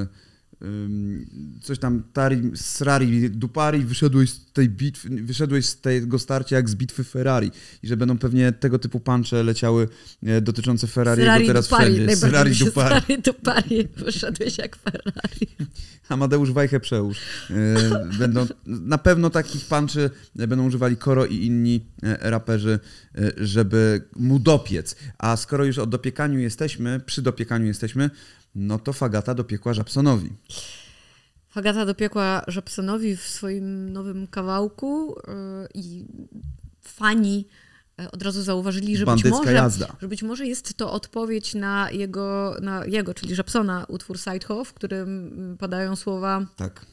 Yy, 0.01 0.09
coś 1.63 1.79
tam 1.79 2.03
tari, 2.13 2.51
srari, 2.55 3.31
dupari, 3.31 3.85
wyszedłeś 3.85 4.31
z 4.31 4.53
tej 4.53 4.69
bitwy, 4.69 5.09
wyszedłeś 5.09 5.67
z 5.67 5.81
tego 5.81 6.19
starcia 6.19 6.57
jak 6.57 6.69
z 6.71 6.75
bitwy 6.75 7.05
Ferrari. 7.05 7.51
I 7.83 7.89
że 7.89 7.97
będą 7.97 8.19
pewnie 8.19 8.53
tego 8.53 8.79
typu 8.79 9.01
puncze 9.01 9.43
leciały 9.43 9.89
e, 10.23 10.41
dotyczące 10.41 10.87
Ferrari 10.87 11.47
teraz 11.47 11.69
Dupari, 11.69 12.07
wszędzie. 12.07 12.55
się 12.55 12.65
Dupari. 12.65 13.01
Ferrari 13.01 13.23
Dupari, 13.23 13.89
wyszedłeś 13.97 14.59
jak 14.59 14.77
Ferrari. 14.77 15.47
Amadeusz 16.09 16.53
Wajchę 16.53 16.81
przełóż. 16.81 17.19
E, 17.51 18.19
Będą, 18.19 18.47
na 18.67 18.99
pewno 18.99 19.31
takich 19.31 19.65
punczy 19.65 20.11
będą 20.35 20.67
używali 20.67 20.97
Koro 20.97 21.27
i 21.27 21.37
inni 21.37 21.87
e, 22.03 22.31
raperzy, 22.31 22.79
żeby 23.37 24.03
mu 24.17 24.39
dopiec. 24.39 24.97
A 25.19 25.37
skoro 25.37 25.65
już 25.65 25.79
o 25.79 25.87
dopiekaniu 25.87 26.39
jesteśmy, 26.39 27.01
przy 27.07 27.23
dopiekaniu 27.23 27.67
jesteśmy, 27.67 28.11
no 28.55 28.79
to 28.79 28.93
Fagata 28.93 29.35
dopiekła 29.35 29.75
Żabsonowi. 29.75 30.31
Fagata 31.49 31.87
dopiekła 31.87 32.43
Żabsonowi 32.47 33.17
w 33.17 33.23
swoim 33.23 33.93
nowym 33.93 34.27
kawałku 34.27 35.17
yy, 35.29 35.69
i 35.75 36.07
fani 36.83 37.47
yy, 37.99 38.11
od 38.11 38.23
razu 38.23 38.43
zauważyli, 38.43 38.97
że 38.97 39.07
być, 39.07 39.25
może, 39.25 39.53
jazda. 39.53 39.97
że 40.01 40.09
być 40.09 40.23
może 40.23 40.47
jest 40.47 40.75
to 40.75 40.93
odpowiedź 40.93 41.55
na 41.55 41.91
jego, 41.91 42.57
na 42.63 42.87
jego 42.87 43.15
czyli 43.15 43.35
Żabsona, 43.35 43.85
utwór 43.89 44.19
Sideho, 44.19 44.65
w 44.65 44.73
którym 44.73 45.57
padają 45.59 45.97
słowa 45.97 46.47
Tak. 46.57 46.87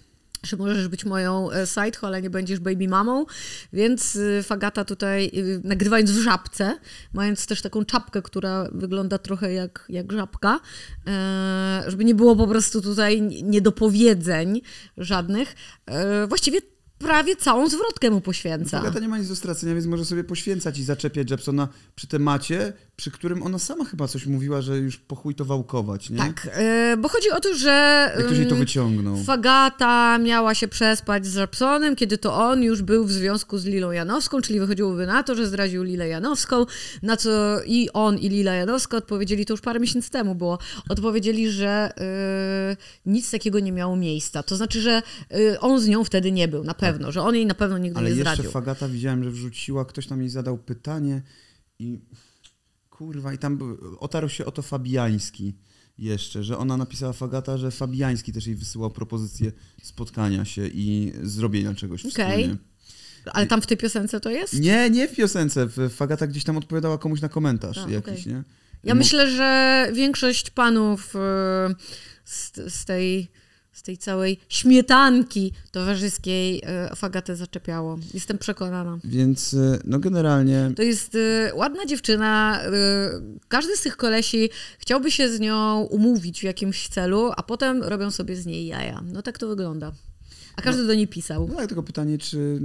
Że 0.43 0.57
możesz 0.57 0.87
być 0.87 1.05
moją 1.05 1.51
e, 1.51 1.67
sideho, 1.67 2.07
ale 2.07 2.21
nie 2.21 2.29
będziesz 2.29 2.59
baby 2.59 2.87
mamą, 2.87 3.25
więc 3.73 4.15
y, 4.15 4.43
Fagata 4.43 4.85
tutaj 4.85 5.31
y, 5.33 5.61
nagrywając 5.63 6.11
w 6.11 6.21
żabce, 6.21 6.77
mając 7.13 7.47
też 7.47 7.61
taką 7.61 7.85
czapkę, 7.85 8.21
która 8.21 8.69
wygląda 8.71 9.17
trochę 9.17 9.53
jak, 9.53 9.85
jak 9.89 10.11
żabka, 10.11 10.59
e, 11.07 11.83
żeby 11.87 12.05
nie 12.05 12.15
było 12.15 12.35
po 12.35 12.47
prostu 12.47 12.81
tutaj 12.81 13.21
niedopowiedzeń 13.21 14.61
żadnych, 14.97 15.55
e, 15.85 16.27
właściwie 16.27 16.61
prawie 16.99 17.35
całą 17.35 17.69
zwrotkę 17.69 18.09
mu 18.09 18.21
poświęca. 18.21 18.79
Agata 18.79 18.99
nie 18.99 19.07
ma 19.07 19.17
nic 19.17 19.27
do 19.27 19.35
stracenia, 19.35 19.73
więc 19.73 19.85
może 19.85 20.05
sobie 20.05 20.23
poświęcać 20.23 20.79
i 20.79 20.83
zaczepiać 20.83 21.31
Jepsona 21.31 21.67
przy 21.95 22.07
temacie, 22.07 22.73
przy 22.95 23.11
którym 23.11 23.43
ona 23.43 23.59
sama 23.59 23.85
chyba 23.85 24.07
coś 24.07 24.25
mówiła, 24.25 24.61
że 24.61 24.77
już 24.77 24.97
po 24.97 25.15
chuj 25.15 25.35
to 25.35 25.45
wałkować, 25.45 26.09
nie? 26.09 26.17
Tak, 26.17 26.49
e, 26.51 26.97
bo 26.97 27.09
chodzi 27.09 27.31
o 27.31 27.39
to, 27.39 27.55
że 27.55 28.11
Jak 28.15 28.25
ktoś 28.25 28.37
jej 28.37 28.47
to 28.47 28.55
e, 28.55 28.59
wyciągnął. 28.59 29.23
Fagata 29.23 30.17
miała 30.17 30.55
się 30.55 30.67
przespać 30.67 31.25
z 31.25 31.37
Rapsonem, 31.37 31.95
kiedy 31.95 32.17
to 32.17 32.35
on 32.35 32.63
już 32.63 32.81
był 32.81 33.05
w 33.05 33.11
związku 33.11 33.57
z 33.57 33.65
Lilą 33.65 33.91
Janowską, 33.91 34.41
czyli 34.41 34.59
wychodziłoby 34.59 35.07
na 35.07 35.23
to, 35.23 35.35
że 35.35 35.47
zdradził 35.47 35.83
Lilę 35.83 36.07
Janowską, 36.07 36.65
na 37.01 37.17
co 37.17 37.29
i 37.65 37.89
on, 37.93 38.17
i 38.17 38.29
Lila 38.29 38.53
Janowska 38.53 38.97
odpowiedzieli, 38.97 39.45
to 39.45 39.53
już 39.53 39.61
parę 39.61 39.79
miesięcy 39.79 40.11
temu 40.11 40.35
było, 40.35 40.59
odpowiedzieli, 40.89 41.51
że 41.51 41.91
y, 42.73 42.77
nic 43.05 43.31
takiego 43.31 43.59
nie 43.59 43.71
miało 43.71 43.95
miejsca. 43.95 44.43
To 44.43 44.55
znaczy, 44.55 44.81
że 44.81 45.01
y, 45.35 45.59
on 45.59 45.79
z 45.79 45.87
nią 45.87 46.03
wtedy 46.03 46.31
nie 46.31 46.47
był, 46.47 46.63
na 46.63 46.73
pewno, 46.73 46.86
że 47.09 47.21
on 47.21 47.35
jej 47.35 47.45
na 47.45 47.53
pewno 47.53 47.77
nigdy 47.77 47.99
Ale 47.99 48.09
nie 48.09 48.15
jeszcze 48.15 48.33
zdradził. 48.33 48.51
Fagata 48.51 48.87
widziałem, 48.87 49.23
że 49.23 49.31
wrzuciła, 49.31 49.85
ktoś 49.85 50.07
tam 50.07 50.21
jej 50.21 50.29
zadał 50.29 50.57
pytanie 50.57 51.21
i 51.79 51.99
kurwa, 52.89 53.33
i 53.33 53.37
tam 53.37 53.57
był, 53.57 53.97
otarł 53.99 54.29
się 54.29 54.45
o 54.45 54.51
to 54.51 54.61
Fabiański 54.61 55.53
jeszcze, 55.97 56.43
że 56.43 56.57
ona 56.57 56.77
napisała 56.77 57.13
Fagata, 57.13 57.57
że 57.57 57.71
Fabiański 57.71 58.33
też 58.33 58.47
jej 58.47 58.55
wysyłał 58.55 58.91
propozycję 58.91 59.51
spotkania 59.83 60.45
się 60.45 60.67
i 60.67 61.13
zrobienia 61.23 61.75
czegoś 61.75 62.05
Okej. 62.05 62.11
wspólnie. 62.11 62.57
Ale 63.25 63.47
tam 63.47 63.61
w 63.61 63.67
tej 63.67 63.77
piosence 63.77 64.19
to 64.19 64.29
jest? 64.29 64.59
Nie, 64.59 64.89
nie 64.89 65.07
w 65.07 65.15
piosence. 65.15 65.69
Fagata 65.89 66.27
gdzieś 66.27 66.43
tam 66.43 66.57
odpowiadała 66.57 66.97
komuś 66.97 67.21
na 67.21 67.29
komentarz 67.29 67.77
A, 67.77 67.89
jakiś, 67.89 68.21
okej. 68.21 68.33
nie? 68.33 68.43
Ja 68.83 68.95
myślę, 68.95 69.31
że 69.31 69.89
większość 69.93 70.49
panów 70.49 71.15
y, 71.15 71.19
z, 72.25 72.51
z, 72.73 72.85
tej, 72.85 73.27
z 73.77 73.81
tej 73.81 73.97
całej 73.97 74.39
śmietanki 74.49 75.51
towarzyskiej 75.71 76.61
y, 76.91 76.95
Fagatę 76.95 77.35
zaczepiało. 77.35 77.99
Jestem 78.13 78.37
przekonana. 78.37 78.99
Więc 79.03 79.53
y, 79.53 79.79
no 79.85 79.99
generalnie 79.99 80.71
To 80.75 80.83
jest 80.83 81.15
y, 81.15 81.51
ładna 81.55 81.85
dziewczyna. 81.85 82.61
Każdy 83.47 83.77
z 83.77 83.81
tych 83.81 83.97
kolesi 83.97 84.49
chciałby 84.79 85.11
się 85.11 85.29
z 85.29 85.39
nią 85.39 85.81
umówić 85.81 86.39
w 86.39 86.43
jakimś 86.43 86.87
celu, 86.87 87.31
a 87.37 87.43
potem 87.43 87.83
robią 87.83 88.11
sobie 88.11 88.35
z 88.35 88.45
niej 88.45 88.67
jaja. 88.67 89.03
No 89.13 89.21
tak 89.21 89.37
to 89.37 89.47
wygląda. 89.47 89.91
A 90.55 90.61
każdy 90.61 90.87
do 90.87 90.93
niej 90.93 91.07
pisał. 91.07 91.47
No 91.47 91.55
tak, 91.55 91.67
tylko 91.67 91.83
pytanie, 91.83 92.17
czy, 92.17 92.59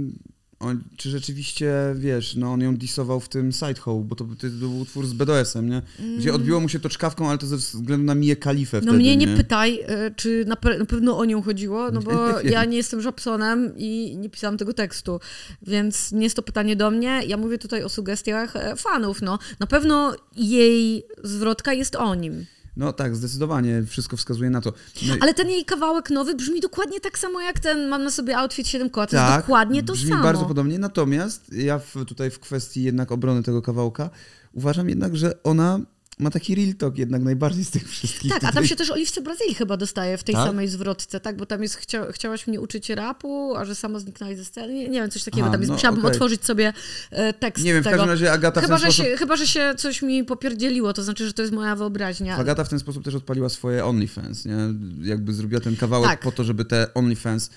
on, 0.63 0.83
czy 0.97 1.09
rzeczywiście, 1.09 1.73
wiesz, 1.95 2.35
no 2.35 2.53
on 2.53 2.61
ją 2.61 2.77
disował 2.77 3.19
w 3.19 3.29
tym 3.29 3.51
Sidehow, 3.51 4.05
bo 4.05 4.15
to, 4.15 4.25
to 4.41 4.47
był 4.49 4.79
utwór 4.79 5.07
z 5.07 5.13
BDS-em, 5.13 5.69
nie? 5.69 5.81
Gdzie 6.17 6.33
odbiło 6.33 6.59
mu 6.59 6.69
się 6.69 6.79
to 6.79 6.89
czkawką, 6.89 7.29
ale 7.29 7.37
to 7.37 7.47
ze 7.47 7.57
względu 7.57 8.05
na 8.05 8.15
Miję 8.15 8.35
Kalifę 8.35 8.77
Mm. 8.77 8.85
No 8.85 8.91
wtedy, 8.91 9.03
mnie 9.03 9.17
nie, 9.17 9.25
nie 9.25 9.37
pytaj, 9.37 9.79
y, 10.07 10.15
czy 10.15 10.45
na, 10.47 10.55
pe- 10.55 10.79
na 10.79 10.85
pewno 10.85 11.17
o 11.17 11.25
nią 11.25 11.41
chodziło, 11.41 11.91
no 11.91 12.01
bo 12.01 12.11
Nie 12.43 12.49
ja 12.51 12.65
nie 12.65 12.77
jestem 12.77 13.01
Żabsonem 13.01 13.73
i 13.77 14.17
nie 14.17 14.29
pisałam 14.29 14.57
tego 14.57 14.73
tekstu, 14.73 15.19
więc 15.61 16.11
nie 16.11 16.23
jest 16.23 16.35
to 16.35 16.43
pytanie 16.43 16.75
do 16.75 16.91
mnie. 16.91 17.21
Ja 17.27 17.37
mówię 17.37 17.57
tutaj 17.57 17.83
o 17.83 17.89
sugestiach 17.89 18.55
e, 18.55 18.75
fanów. 18.75 19.21
No. 19.21 19.39
Na 19.59 19.67
pewno 19.67 20.15
jej 20.35 21.03
zwrotka 21.23 21.73
jest 21.73 21.95
o 21.95 22.15
nim. 22.15 22.45
No 22.77 22.93
tak, 22.93 23.15
zdecydowanie, 23.15 23.83
wszystko 23.87 24.17
wskazuje 24.17 24.49
na 24.49 24.61
to. 24.61 24.73
No, 25.07 25.15
i- 25.15 25.19
Ale 25.21 25.33
ten 25.33 25.49
jej 25.49 25.65
kawałek 25.65 26.09
nowy 26.09 26.35
brzmi 26.35 26.61
dokładnie 26.61 26.99
tak 26.99 27.17
samo 27.19 27.41
jak 27.41 27.59
ten, 27.59 27.87
mam 27.87 28.03
na 28.03 28.11
sobie 28.11 28.37
outfit 28.37 28.67
7 28.67 28.89
koła, 28.89 29.07
to 29.07 29.11
tak, 29.11 29.41
dokładnie 29.41 29.83
to 29.83 29.93
brzmi 29.93 30.09
samo. 30.09 30.23
bardzo 30.23 30.45
podobnie, 30.45 30.79
natomiast 30.79 31.53
ja 31.53 31.79
w, 31.79 31.93
tutaj 32.07 32.31
w 32.31 32.39
kwestii 32.39 32.83
jednak 32.83 33.11
obrony 33.11 33.43
tego 33.43 33.61
kawałka 33.61 34.09
uważam 34.53 34.89
jednak, 34.89 35.17
że 35.17 35.43
ona 35.43 35.79
ma 36.19 36.29
taki 36.31 36.55
real 36.55 36.73
talk 36.73 36.97
jednak 36.97 37.21
najbardziej 37.23 37.65
z 37.65 37.69
tych 37.71 37.89
wszystkich. 37.89 38.31
Tak, 38.31 38.37
a 38.43 38.47
tutaj. 38.47 38.53
tam 38.53 38.67
się 38.67 38.75
też 38.75 38.91
Oliwce 38.91 39.21
Brazylii 39.21 39.55
chyba 39.55 39.77
dostaje 39.77 40.17
w 40.17 40.23
tej 40.23 40.35
Tak? 40.35 40.47
samej 40.47 40.67
zwrotce, 40.67 41.19
tak? 41.19 41.37
Bo 41.37 41.45
tam 41.45 41.63
jest, 41.63 41.75
chcia, 41.75 42.11
chciałaś 42.11 42.47
mnie 42.47 42.61
uczyć 42.61 42.89
rapu, 42.89 43.55
a 43.55 43.65
że 43.65 43.75
sama 43.75 43.99
zniknęłaś 43.99 44.37
ze 44.37 44.45
sceny. 44.45 44.73
Nie, 44.73 44.87
nie 44.89 45.01
wiem, 45.01 45.09
coś 45.11 45.23
takiego 45.23 45.43
Aha, 45.43 45.51
tam 45.51 45.61
jest. 45.61 45.69
no, 45.69 45.75
Musiałabym 45.75 46.05
okej. 46.05 46.11
otworzyć 46.11 46.45
sobie 46.45 46.73
e, 47.11 47.33
tekst 47.33 47.63
Nie 47.65 47.73
wiem, 47.73 47.81
w 47.81 47.85
tego. 47.85 47.95
każdym 47.97 48.09
razie 48.09 48.31
Agata 48.31 48.61
Chyba 48.61 48.77
w 48.77 48.81
ten 48.81 48.91
że, 48.91 48.93
sposób... 48.95 49.11
się, 49.11 49.17
chyba, 49.17 49.35
że 49.35 49.47
się 49.47 49.73
coś 49.77 50.01
mi 50.01 50.23
popierdzieliło, 50.23 50.93
to 50.93 51.03
znaczy, 51.03 51.27
że 51.27 51.33
to 51.33 51.41
jest 51.41 51.53
moja 51.53 51.75
wyobraźnia. 51.75 52.35
Agata 52.37 52.63
w 52.63 52.69
ten 52.69 52.79
sposób 52.79 53.03
też 53.03 53.15
odpaliła 53.15 53.49
swoje 53.49 53.85
OnlyFans, 53.85 54.45
nie? 54.45 54.55
Jakby 55.01 55.33
zrobiła 55.33 55.61
ten 55.61 55.75
kawałek 55.75 56.09
Tak. 56.09 56.19
po 56.19 56.31
to, 56.31 56.43
żeby 56.43 56.65
te 56.65 56.93
OnlyFans 56.93 57.49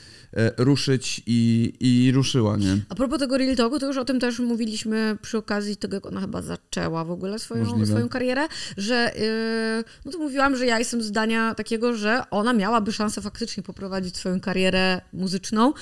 ruszyć 0.56 1.22
i, 1.26 1.72
i 1.80 2.12
ruszyła, 2.12 2.56
nie? 2.56 2.78
A 2.88 2.94
propos 2.94 3.18
tego 3.18 3.38
Real 3.38 3.56
Talku, 3.56 3.78
to 3.78 3.86
już 3.86 3.96
o 3.96 4.04
tym 4.04 4.20
też 4.20 4.38
mówiliśmy 4.38 5.18
przy 5.22 5.38
okazji 5.38 5.76
tego, 5.76 5.94
jak 5.96 6.06
ona 6.06 6.20
chyba 6.20 6.42
zaczęła 6.42 7.04
w 7.04 7.10
ogóle 7.10 7.38
swoją, 7.38 7.64
Możliwe. 7.64 7.86
swoją 7.86 8.08
karierę, 8.08 8.46
że 8.76 9.12
yy, 9.18 9.84
no 10.04 10.12
to 10.12 10.18
mówiłam, 10.18 10.56
że 10.56 10.66
ja 10.66 10.78
jestem 10.78 11.02
zdania 11.02 11.54
takiego, 11.54 11.96
że 11.96 12.22
ona 12.30 12.52
miałaby 12.52 12.92
szansę 12.92 13.20
faktycznie 13.20 13.62
poprowadzić 13.62 14.16
swoją 14.16 14.40
karierę 14.40 15.00
muzyczną 15.12 15.72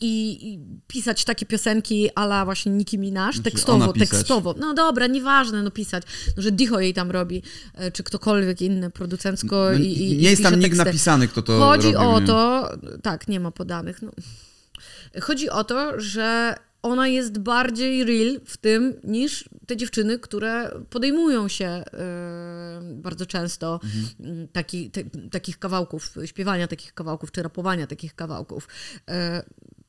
i, 0.00 0.38
i 0.48 0.58
pisać 0.86 1.24
takie 1.24 1.46
piosenki 1.46 2.08
ala 2.14 2.44
właśnie 2.44 2.72
Nicki 2.72 2.98
Minaj, 2.98 3.32
Znaczy, 3.32 3.42
tekstowo, 3.50 3.92
tekstowo. 3.92 4.54
No 4.60 4.74
dobra, 4.74 5.06
nieważne, 5.06 5.62
no 5.62 5.70
pisać, 5.70 6.02
no, 6.36 6.42
że 6.42 6.50
Dicho 6.52 6.80
jej 6.80 6.94
tam 6.94 7.10
robi, 7.10 7.42
e, 7.74 7.90
czy 7.92 8.02
ktokolwiek 8.02 8.60
inny 8.62 8.90
producencko 8.90 9.56
No, 9.72 9.78
i, 9.78 9.92
i 9.92 10.16
nie 10.16 10.30
jest 10.30 10.42
tam 10.42 10.52
nikt 10.54 10.64
teksty. 10.64 10.84
napisany, 10.84 11.28
kto 11.28 11.42
to 11.42 11.58
Chodzi 11.58 11.92
robił, 11.92 12.00
o 12.10 12.20
nie? 12.20 12.26
to, 12.26 12.70
tak, 13.02 13.28
nie 13.28 13.40
ma 13.40 13.50
podanych. 13.50 14.02
No. 14.02 14.12
Chodzi 15.20 15.50
o 15.50 15.64
to, 15.64 16.00
że 16.00 16.54
ona 16.82 17.08
jest 17.08 17.38
bardziej 17.38 18.04
real 18.04 18.40
w 18.44 18.56
tym 18.56 19.00
niż 19.04 19.48
te 19.66 19.76
dziewczyny, 19.76 20.18
które 20.18 20.70
podejmują 20.90 21.48
się 21.48 21.66
e, 21.66 21.84
bardzo 22.82 23.26
często 23.26 23.80
m, 24.20 24.48
taki, 24.52 24.90
te, 24.90 25.04
takich 25.30 25.58
kawałków, 25.58 26.14
śpiewania 26.24 26.68
takich 26.68 26.94
kawałków, 26.94 27.32
czy 27.32 27.42
rapowania 27.42 27.86
takich 27.86 28.14
kawałków. 28.14 28.68
E, 29.08 29.42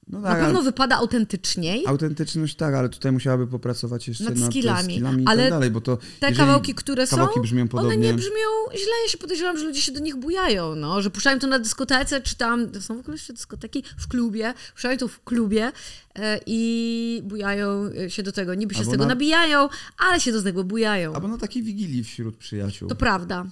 No 0.09 0.19
na 0.19 0.29
tak, 0.29 0.39
pewno 0.39 0.59
ale 0.59 0.65
wypada 0.65 0.95
autentyczniej. 0.95 1.83
autentyczność 1.87 2.55
tak, 2.55 2.73
ale 2.75 2.89
tutaj 2.89 3.11
musiałaby 3.11 3.47
popracować 3.47 4.07
jeszcze 4.07 4.23
Nad 4.23 4.35
nad, 4.35 4.49
skillami. 4.49 4.93
skillami 4.93 5.23
i 5.23 5.27
Ale 5.27 5.41
tak 5.43 5.49
dalej, 5.51 5.71
bo 5.71 5.81
to 5.81 5.97
Te 6.19 6.33
kawałki, 6.33 6.75
które 6.75 7.07
kawałki 7.07 7.35
są, 7.35 7.41
brzmią 7.41 7.67
podobnie, 7.67 7.95
one 7.95 8.05
nie 8.05 8.13
brzmią 8.13 8.47
źle. 8.71 8.91
Ja 9.05 9.09
się 9.11 9.17
podejrzewam, 9.17 9.57
że 9.57 9.65
ludzie 9.65 9.81
się 9.81 9.91
do 9.91 9.99
nich 9.99 10.15
bujają, 10.15 10.75
no, 10.75 11.01
że 11.01 11.09
puszczają 11.09 11.39
to 11.39 11.47
na 11.47 11.59
dyskotece, 11.59 12.21
czy 12.21 12.35
tam, 12.35 12.69
to 12.69 12.81
są 12.81 12.97
w 12.97 12.99
ogóle 12.99 13.15
jeszcze 13.15 13.33
dyskoteki, 13.33 13.83
w 13.97 14.07
klubie, 14.07 14.53
puszczają 14.73 14.97
to 14.97 15.07
w 15.07 15.23
klubie 15.23 15.71
e, 16.15 16.39
i 16.45 17.21
bujają 17.25 17.89
e, 18.05 18.09
się 18.09 18.23
do 18.23 18.31
tego. 18.31 18.53
Niby 18.55 18.73
się 18.73 18.79
Albo 18.79 18.89
z 18.89 18.93
tego 18.93 19.03
na- 19.03 19.09
nabijają, 19.09 19.69
ale 19.97 20.19
się 20.19 20.31
do 20.31 20.43
tego 20.43 20.63
bujają. 20.63 21.13
albo 21.15 21.27
na 21.27 21.37
takiej 21.37 21.63
wigilii 21.63 22.03
wśród 22.03 22.37
przyjaciół. 22.37 22.89
To 22.89 22.95
prawda. 22.95 23.45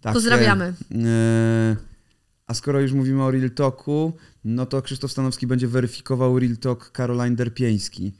Tak, 0.00 0.12
Pozdrawiamy. 0.12 0.64
E, 0.64 0.96
e, 1.08 1.91
a 2.52 2.54
skoro 2.54 2.80
już 2.80 2.92
mówimy 2.92 3.22
o 3.22 3.30
Real 3.30 3.50
Talku, 3.50 4.12
no 4.44 4.66
to 4.66 4.82
Krzysztof 4.82 5.12
Stanowski 5.12 5.46
będzie 5.46 5.68
weryfikował 5.68 6.38
Real 6.38 6.56
Talk 6.56 6.90
Caroline 6.96 7.36
Derpieński. 7.36 8.12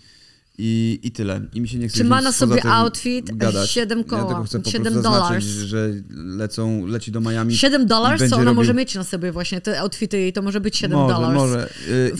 I, 0.58 1.00
I 1.02 1.10
tyle. 1.10 1.40
I 1.54 1.60
mi 1.60 1.68
się 1.68 1.78
nie 1.78 1.88
chce 1.88 1.98
Czy 1.98 2.04
ma 2.04 2.22
na 2.22 2.32
sobie 2.32 2.64
outfit 2.64 3.36
gadać. 3.36 3.70
7 3.70 3.98
Ja 3.98 4.04
koła, 4.04 4.24
tylko 4.24 4.44
chcę 4.44 4.60
po 4.60 4.70
7 4.70 4.92
prostu 4.92 5.02
zaznaczyć, 5.02 5.46
dollars. 5.46 5.68
że 5.68 5.90
lecą, 6.10 6.86
leci 6.86 7.12
do 7.12 7.20
Miami. 7.20 7.56
7 7.56 7.82
i 7.82 7.86
dollars, 7.86 8.28
co 8.30 8.36
ona 8.36 8.44
robił- 8.44 8.54
może 8.54 8.74
mieć 8.74 8.94
na 8.94 9.04
sobie 9.04 9.32
właśnie, 9.32 9.60
te 9.60 9.80
outfity 9.80 10.18
jej, 10.18 10.32
to 10.32 10.42
może 10.42 10.60
być 10.60 10.76
7 10.76 10.98
Może, 10.98 11.14
dollars. 11.14 11.34
może. 11.34 11.70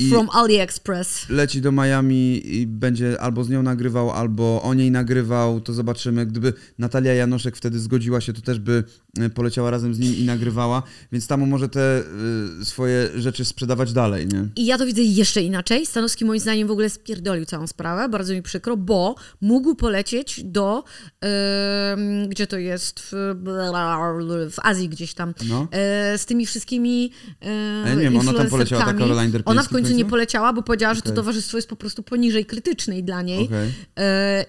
Y, 0.02 0.08
From 0.10 0.28
AliExpress. 0.32 1.28
leci 1.28 1.60
do 1.60 1.72
Miami 1.72 2.54
i 2.56 2.66
będzie 2.66 3.20
albo 3.20 3.44
z 3.44 3.48
nią 3.48 3.62
nagrywał, 3.62 4.10
albo 4.10 4.62
o 4.62 4.74
niej 4.74 4.90
nagrywał, 4.90 5.60
to 5.60 5.72
zobaczymy. 5.72 6.26
Gdyby 6.26 6.52
Natalia 6.78 7.14
Janoszek 7.14 7.56
wtedy 7.56 7.78
zgodziła 7.80 8.20
się, 8.20 8.32
to 8.32 8.40
też 8.40 8.58
by 8.58 8.84
poleciała 9.34 9.70
razem 9.70 9.94
z 9.94 9.98
nim 9.98 10.16
i 10.16 10.24
nagrywała, 10.24 10.82
więc 11.12 11.26
tam 11.26 11.48
może 11.48 11.68
te 11.68 12.02
y, 12.60 12.64
swoje 12.64 13.10
rzeczy 13.14 13.44
sprzedawać 13.44 13.92
dalej, 13.92 14.26
nie? 14.26 14.48
I 14.56 14.66
ja 14.66 14.78
to 14.78 14.86
widzę 14.86 15.02
jeszcze 15.02 15.42
inaczej. 15.42 15.86
Stanowski 15.86 16.24
moim 16.24 16.40
zdaniem 16.40 16.68
w 16.68 16.70
ogóle 16.70 16.90
spierdolił 16.90 17.44
całą 17.44 17.66
sprawę, 17.66 18.08
bardzo 18.08 18.34
mi 18.34 18.42
przykro, 18.42 18.76
bo 18.76 19.14
mógł 19.40 19.74
polecieć 19.74 20.40
do, 20.44 20.84
em, 21.20 22.28
gdzie 22.28 22.46
to 22.46 22.58
jest, 22.58 23.00
w, 23.00 23.34
w 24.50 24.58
Azji 24.62 24.88
gdzieś 24.88 25.14
tam, 25.14 25.34
No. 25.48 25.68
e, 25.70 26.18
z 26.18 26.26
tymi 26.26 26.46
wszystkimi 26.46 27.10
A 27.84 27.88
ja 27.88 27.94
nie 27.94 28.00
wiem, 28.02 28.16
ona 28.16 28.32
tam 28.32 28.48
poleciała, 28.48 28.84
ta. 28.84 28.94
Caroline 28.94 29.42
Ona 29.44 29.62
w 29.62 29.68
końcu 29.68 29.92
nie 29.92 30.04
poleciała, 30.04 30.52
bo 30.52 30.62
powiedziała, 30.62 30.94
że 30.94 31.02
to 31.02 31.12
towarzystwo 31.12 31.58
jest 31.58 31.68
po 31.68 31.76
prostu 31.76 32.02
poniżej 32.02 32.46
krytycznej 32.46 33.04
dla 33.04 33.22
niej. 33.22 33.48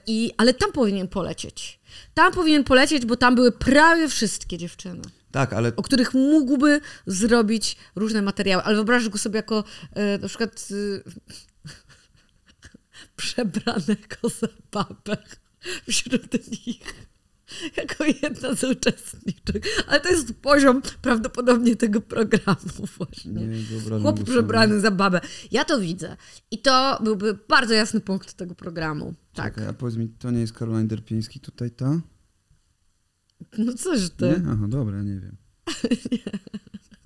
I, 0.08 0.32
ale 0.38 0.54
tam 0.54 0.71
powinien 0.71 1.08
polecieć. 1.08 1.83
Tam 2.13 2.34
powinien 2.34 2.63
polecieć, 2.63 3.06
bo 3.06 3.17
tam 3.17 3.36
były 3.36 3.51
prawie 3.51 4.10
wszystkie 4.10 4.58
dziewczyny 4.58 5.01
Tak, 5.32 5.53
ale 5.53 5.75
o 5.75 5.84
których 5.84 6.13
mógłby 6.13 6.82
zrobić 7.08 7.77
różne 7.95 8.21
materiały. 8.21 8.63
Ale 8.63 8.75
wyobraź 8.75 9.10
go 9.10 9.17
sobie 9.17 9.38
jako 9.38 9.63
e, 9.93 10.17
na 10.17 10.27
przykład 10.27 10.67
e, 10.71 11.12
przebranego 13.15 14.29
za 14.39 14.47
babę 14.71 15.17
wśród 15.89 16.51
nich. 16.51 17.12
Jako 17.78 18.04
jedna 18.04 18.56
z 18.56 18.63
uczestniczek. 18.63 19.66
Ale 19.88 20.02
to 20.02 20.10
jest 20.10 20.34
poziom 20.34 20.82
prawdopodobnie 21.02 21.76
tego 21.76 22.02
programu 22.02 22.88
właśnie. 22.98 23.32
nie 23.32 24.00
Chłop 24.02 24.20
go 24.20 24.26
przebrany 24.26 24.80
za 24.80 24.92
babę. 24.92 25.22
Ja 25.52 25.66
to 25.66 25.80
widzę. 25.80 26.18
I 26.52 26.58
to 26.58 27.00
byłby 27.04 27.38
bardzo 27.50 27.74
jasny 27.74 28.00
punkt 28.00 28.34
tego 28.34 28.56
programu. 28.56 29.13
Tak. 29.34 29.54
Czekaj, 29.54 29.70
a 29.70 29.74
powiedz 29.74 29.98
mi, 29.98 30.10
to 30.10 30.32
nie 30.32 30.39
jest 30.39 30.54
Caroline 30.54 30.88
Derpieński 30.88 31.39
tutaj 31.39 31.72
ta? 31.72 32.02
No 33.58 33.74
coś 33.74 34.10
ty. 34.10 34.26
Nie? 34.26 34.52
Aha, 34.52 34.66
dobra, 34.68 35.04
nie 35.04 35.20
wiem. 35.20 35.38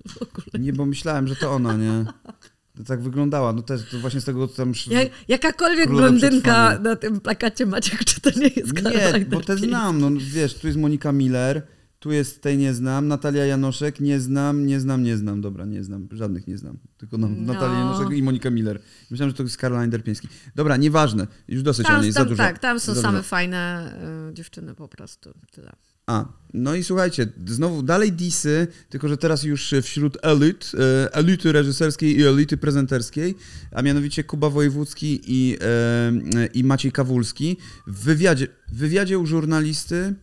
W 0.08 0.22
ogóle. 0.22 0.64
Nie, 0.64 0.72
bo 0.72 0.86
myślałem, 0.86 1.28
że 1.28 1.36
to 1.36 1.52
ona, 1.52 1.76
nie? 1.76 2.04
tak 2.84 3.00
wyglądała. 3.00 3.52
No 3.52 3.62
też 3.62 3.96
właśnie 3.96 4.20
z 4.20 4.24
tego 4.24 4.48
tam... 4.48 4.72
Ja, 4.90 5.00
jakakolwiek 5.28 5.88
blondynka 5.88 6.78
na 6.78 6.96
tym 6.96 7.20
plakacie 7.20 7.66
Maciek, 7.66 8.04
czy 8.04 8.20
to 8.20 8.30
nie 8.40 8.48
jest 8.56 8.72
Karolina 8.72 9.18
Nie, 9.18 9.26
bo 9.26 9.40
te 9.40 9.56
znam, 9.56 10.00
no 10.00 10.10
wiesz, 10.20 10.54
tu 10.54 10.66
jest 10.66 10.78
Monika 10.78 11.12
Miller, 11.12 11.62
tu 11.98 12.12
jest 12.12 12.42
tej 12.42 12.58
nie 12.58 12.74
znam, 12.74 13.08
Natalia 13.08 13.46
Janoszek, 13.46 14.00
nie 14.00 14.20
znam, 14.20 14.66
nie 14.66 14.80
znam, 14.80 15.02
nie 15.02 15.16
znam, 15.16 15.40
dobra, 15.40 15.64
nie 15.64 15.84
znam, 15.84 16.08
żadnych 16.12 16.46
nie 16.46 16.58
znam, 16.58 16.78
tylko 16.98 17.18
no, 17.18 17.28
No. 17.28 17.52
Natalia 17.52 17.78
Janoszek 17.78 18.10
i 18.10 18.22
Monika 18.22 18.50
Miller. 18.50 18.80
Myślałem, 19.10 19.30
że 19.30 19.36
to 19.36 19.42
jest 19.42 19.56
Caroline 19.56 19.90
Derpiński. 19.90 20.28
Dobra, 20.54 20.76
nieważne, 20.76 21.26
już 21.48 21.62
dosyć 21.62 21.86
o 21.86 21.88
Tam, 21.88 22.02
niej, 22.02 22.12
za 22.12 22.24
dużo. 22.24 22.36
tak, 22.36 22.58
tam 22.58 22.80
są 22.80 22.94
same 22.94 23.22
fajne 23.22 23.92
y, 24.30 24.34
dziewczyny 24.34 24.74
po 24.74 24.88
prostu. 24.88 25.34
Tyle. 25.52 25.72
A, 26.06 26.24
no 26.54 26.74
i 26.74 26.84
słuchajcie, 26.84 27.28
znowu 27.46 27.82
dalej 27.82 28.12
disy, 28.12 28.66
tylko 28.88 29.08
że 29.08 29.16
teraz 29.16 29.42
już 29.42 29.74
wśród 29.82 30.18
elit, 30.22 30.72
e, 30.74 31.14
elity 31.14 31.52
reżyserskiej 31.52 32.18
i 32.18 32.22
elity 32.24 32.56
prezenterskiej, 32.56 33.34
a 33.72 33.82
mianowicie 33.82 34.24
Kuba 34.24 34.50
Wojewódzki 34.50 35.20
i, 35.26 35.56
e, 35.60 36.46
i 36.54 36.64
Maciej 36.64 36.92
Kawulski. 36.92 37.56
W 37.86 38.04
wywiadzie, 38.04 38.46
w 38.72 38.76
wywiadzie 38.76 39.18
u 39.18 39.26
żurnalisty 39.26 40.14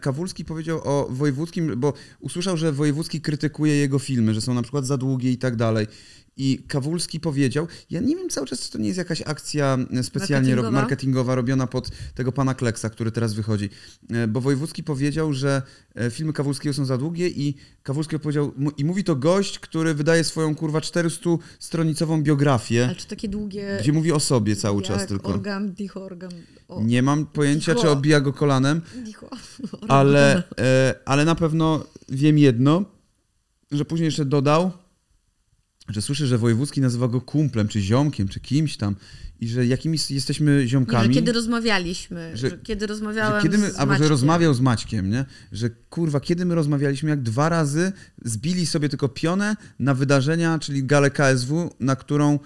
Kawulski 0.00 0.44
powiedział 0.44 0.80
o 0.84 1.08
Wojewódzkim, 1.10 1.80
bo 1.80 1.92
usłyszał, 2.20 2.56
że 2.56 2.72
Wojewódzki 2.72 3.20
krytykuje 3.20 3.76
jego 3.76 3.98
filmy, 3.98 4.34
że 4.34 4.40
są 4.40 4.54
na 4.54 4.62
przykład 4.62 4.86
za 4.86 4.96
długie 4.96 5.32
i 5.32 5.38
tak 5.38 5.56
dalej. 5.56 5.86
I 6.42 6.58
Kawulski 6.68 7.20
powiedział, 7.20 7.66
ja 7.90 8.00
nie 8.00 8.16
wiem 8.16 8.28
cały 8.28 8.46
czas, 8.46 8.60
czy 8.60 8.70
to 8.72 8.78
nie 8.78 8.86
jest 8.86 8.98
jakaś 8.98 9.22
akcja 9.22 9.78
e, 9.92 10.02
specjalnie 10.02 10.54
ro- 10.54 10.62
Marketingowa? 10.62 10.80
marketingowa 10.82 11.34
robiona 11.34 11.66
pod 11.66 11.90
tego 12.14 12.32
pana 12.32 12.54
Kleksa, 12.54 12.90
który 12.90 13.10
teraz 13.12 13.34
wychodzi. 13.34 13.70
E, 14.10 14.28
Bo 14.28 14.40
Wojewódzki 14.40 14.82
powiedział, 14.84 15.32
że 15.32 15.62
e, 15.94 16.10
filmy 16.10 16.32
Kawulskiego 16.32 16.74
są 16.74 16.84
za 16.84 16.98
długie 16.98 17.28
i 17.28 17.54
Kawulski 17.82 18.18
powiedział, 18.18 18.52
i 18.76 18.84
mówi 18.84 19.04
to 19.04 19.16
gość, 19.16 19.58
który 19.58 19.94
wydaje 19.94 20.24
swoją 20.24 20.54
kurwa 20.54 20.78
400-stronicową 20.80 22.22
biografię, 22.22 22.84
Ale 22.84 22.94
czy 22.96 23.06
takie 23.06 23.28
długie... 23.28 23.76
gdzie 23.80 23.92
mówi 23.92 24.12
o 24.12 24.20
sobie 24.20 24.56
cały 24.56 24.82
czas 24.82 25.06
tylko. 25.06 25.28
Organ, 25.28 25.72
dichorgan. 25.72 26.30
O, 26.68 26.82
Nie 26.82 27.02
mam 27.02 27.26
pojęcia, 27.26 27.72
Dicho. 27.74 27.84
czy 27.84 27.90
obija 27.90 28.20
go 28.20 28.32
kolanem, 28.32 28.80
dicho, 29.04 29.30
ale, 29.88 30.42
ale 31.04 31.24
na 31.24 31.34
pewno 31.34 31.84
wiem 32.08 32.38
jedno, 32.38 32.84
że 33.70 33.84
później 33.84 34.04
jeszcze 34.04 34.24
dodał, 34.24 34.70
że 35.90 36.02
słyszy, 36.02 36.26
że 36.26 36.38
Wojewódzki 36.38 36.80
nazywa 36.80 37.08
go 37.08 37.20
kumplem, 37.20 37.68
czy 37.68 37.80
ziomkiem, 37.80 38.28
czy 38.28 38.40
kimś 38.40 38.76
tam 38.76 38.96
i 39.40 39.48
że 39.48 39.66
jakimiś 39.66 40.10
jesteśmy 40.10 40.52
Nie, 40.54 40.60
że 40.60 40.68
ziomkami. 40.68 41.14
kiedy 41.14 41.32
rozmawialiśmy, 41.32 42.36
Że- 42.36 42.50
że, 42.50 42.58
kiedy 42.58 42.80
Że 42.80 42.86
rozmawiałem 42.86 43.42
kiedy 43.42 43.58
my, 43.58 43.70
z 43.70 43.76
albo 43.78 43.94
że 43.94 44.08
rozmawiał 44.08 44.54
z 44.54 44.60
Maćkiem, 44.60 45.10
nie? 45.10 45.24
Że 45.52 45.70
kurwa, 45.70 46.20
kiedy 46.20 46.44
my 46.44 46.54
rozmawialiśmy, 46.54 47.10
jak 47.10 47.22
dwa 47.22 47.48
razy 47.48 47.92
zbili 48.24 48.66
sobie 48.66 48.88
tylko 48.88 49.08
pionę 49.08 49.56
na 49.78 49.94
wydarzenia, 49.94 50.58
czyli 50.58 50.84
galę 50.84 51.10
KSW, 51.10 51.70
na 51.80 51.96
którą 51.96 52.38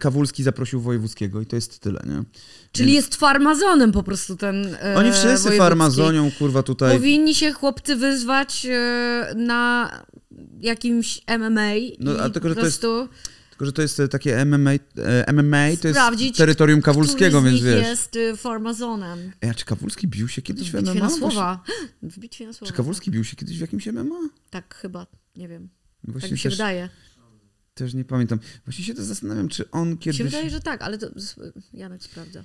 Kawulski 0.00 0.42
zaprosił 0.42 0.80
Wojewódzkiego 0.80 1.40
i 1.40 1.46
to 1.46 1.56
jest 1.56 1.78
tyle, 1.78 2.00
nie? 2.06 2.24
Czyli 2.72 2.92
jest 2.92 3.14
farmazonem 3.14 3.92
po 3.92 4.02
prostu 4.02 4.36
ten 4.36 4.76
e, 4.82 4.94
Oni 4.96 5.12
wszyscy 5.12 5.50
farmazonią, 5.50 6.30
kurwa, 6.38 6.62
tutaj. 6.62 6.96
Powinni 6.96 7.34
się 7.34 7.52
chłopcy 7.52 7.96
wyzwać 7.96 8.66
e, 8.70 9.34
na 9.36 9.90
jakimś 10.60 11.20
MMA 11.38 11.70
No, 12.00 12.12
a 12.20 12.30
tylko, 12.30 12.48
że 12.48 12.54
po 12.54 12.60
to 12.60 12.66
jest 12.66 12.80
prostu 12.80 13.08
Tylko, 13.50 13.66
że 13.66 13.72
to 13.72 13.82
jest 13.82 14.00
e, 14.00 14.08
takie 14.08 14.44
MMA, 14.44 14.70
e, 14.72 15.32
MMA 15.32 15.66
to 15.66 15.88
jest 15.88 16.00
Sprawdzić, 16.00 16.36
terytorium 16.36 16.82
Kawulskiego, 16.82 17.42
więc 17.42 17.60
wiesz. 17.60 17.82
jest 17.86 18.16
e, 18.16 18.36
farmazonem. 18.36 19.32
A 19.50 19.54
czy 19.54 19.64
Kawulski 19.64 20.08
bił 20.08 20.28
się 20.28 20.42
kiedyś 20.42 20.70
W 20.70 20.72
w 20.72 20.82
MMA? 20.82 20.94
na 20.94 21.10
słowa. 21.10 21.62
W 22.02 22.18
bitwie 22.18 22.46
na 22.46 22.52
słowa. 22.52 22.70
Czy 22.70 22.76
Kawulski 22.76 23.10
bił 23.10 23.24
się 23.24 23.36
kiedyś 23.36 23.58
w 23.58 23.60
jakimś 23.60 23.86
MMA? 23.86 24.28
Tak, 24.50 24.74
chyba. 24.74 25.06
Nie 25.36 25.48
wiem. 25.48 25.68
Właśnie 26.04 26.28
tak 26.28 26.32
mi 26.32 26.38
się 26.38 26.48
też, 26.48 26.58
wydaje. 26.58 26.88
Też 27.74 27.94
nie 27.94 28.04
pamiętam. 28.04 28.38
Właśnie 28.64 28.84
się 28.84 28.94
to 28.94 29.04
zastanawiam, 29.04 29.48
czy 29.48 29.70
on 29.70 29.96
kiedyś... 29.98 30.18
się 30.18 30.24
wydaje, 30.24 30.50
że 30.50 30.60
tak, 30.60 30.82
ale 30.82 30.98
to 30.98 31.06
Janek 31.72 32.02
sprawdza. 32.02 32.44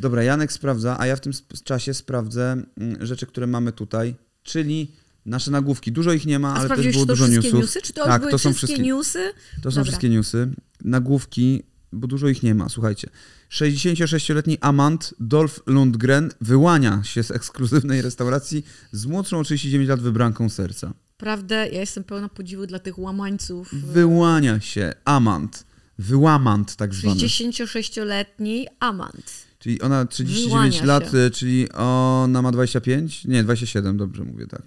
Dobra, 0.00 0.22
Janek 0.22 0.52
sprawdza, 0.52 0.96
a 1.00 1.06
ja 1.06 1.16
w 1.16 1.20
tym 1.20 1.32
czasie 1.64 1.94
sprawdzę 1.94 2.62
mm, 2.76 3.06
rzeczy, 3.06 3.26
które 3.26 3.46
mamy 3.46 3.72
tutaj, 3.72 4.14
czyli 4.42 4.92
nasze 5.26 5.50
nagłówki. 5.50 5.92
Dużo 5.92 6.12
ich 6.12 6.26
nie 6.26 6.38
ma, 6.38 6.54
ale 6.54 6.68
też 6.68 6.92
było 6.92 7.06
dużo 7.06 7.28
newsów. 7.28 7.54
newsy? 7.54 7.82
Czy 7.82 7.92
to 7.92 8.04
Tak, 8.04 8.20
były 8.20 8.32
to 8.32 8.38
są 8.38 8.52
wszystkie, 8.52 8.82
newsy? 8.82 9.32
To 9.62 9.70
są 9.70 9.74
Dobra. 9.74 9.82
wszystkie 9.82 10.08
newsy. 10.08 10.50
Nagłówki, 10.84 11.62
bo 11.92 12.06
dużo 12.06 12.28
ich 12.28 12.42
nie 12.42 12.54
ma. 12.54 12.68
Słuchajcie. 12.68 13.10
66-letni 13.50 14.58
amant 14.60 15.14
Dolph 15.20 15.60
Lundgren 15.66 16.30
wyłania 16.40 17.02
się 17.04 17.22
z 17.22 17.30
ekskluzywnej 17.30 18.02
restauracji 18.02 18.64
z 18.92 19.06
młodszą 19.06 19.38
o 19.38 19.44
39 19.44 19.88
lat 19.88 20.00
wybranką 20.00 20.48
serca. 20.48 20.92
Prawda, 21.16 21.66
ja 21.66 21.80
jestem 21.80 22.04
pełna 22.04 22.28
podziwu 22.28 22.66
dla 22.66 22.78
tych 22.78 22.98
łamańców. 22.98 23.74
Wyłania 23.74 24.60
się 24.60 24.92
amant. 25.04 25.66
Wyłamant 25.98 26.76
tak 26.76 26.94
zwany. 26.94 27.20
66-letni 27.20 28.66
amant. 28.80 29.46
Czyli 29.58 29.80
ona 29.80 30.06
39 30.06 30.48
Wyłania 30.48 30.84
lat, 30.84 31.10
się. 31.12 31.18
e, 31.18 31.30
czyli 31.30 31.72
ona 31.72 32.42
ma 32.42 32.52
25? 32.52 33.24
Nie, 33.24 33.44
27, 33.44 33.96
dobrze 33.96 34.24
mówię, 34.24 34.46
tak. 34.46 34.62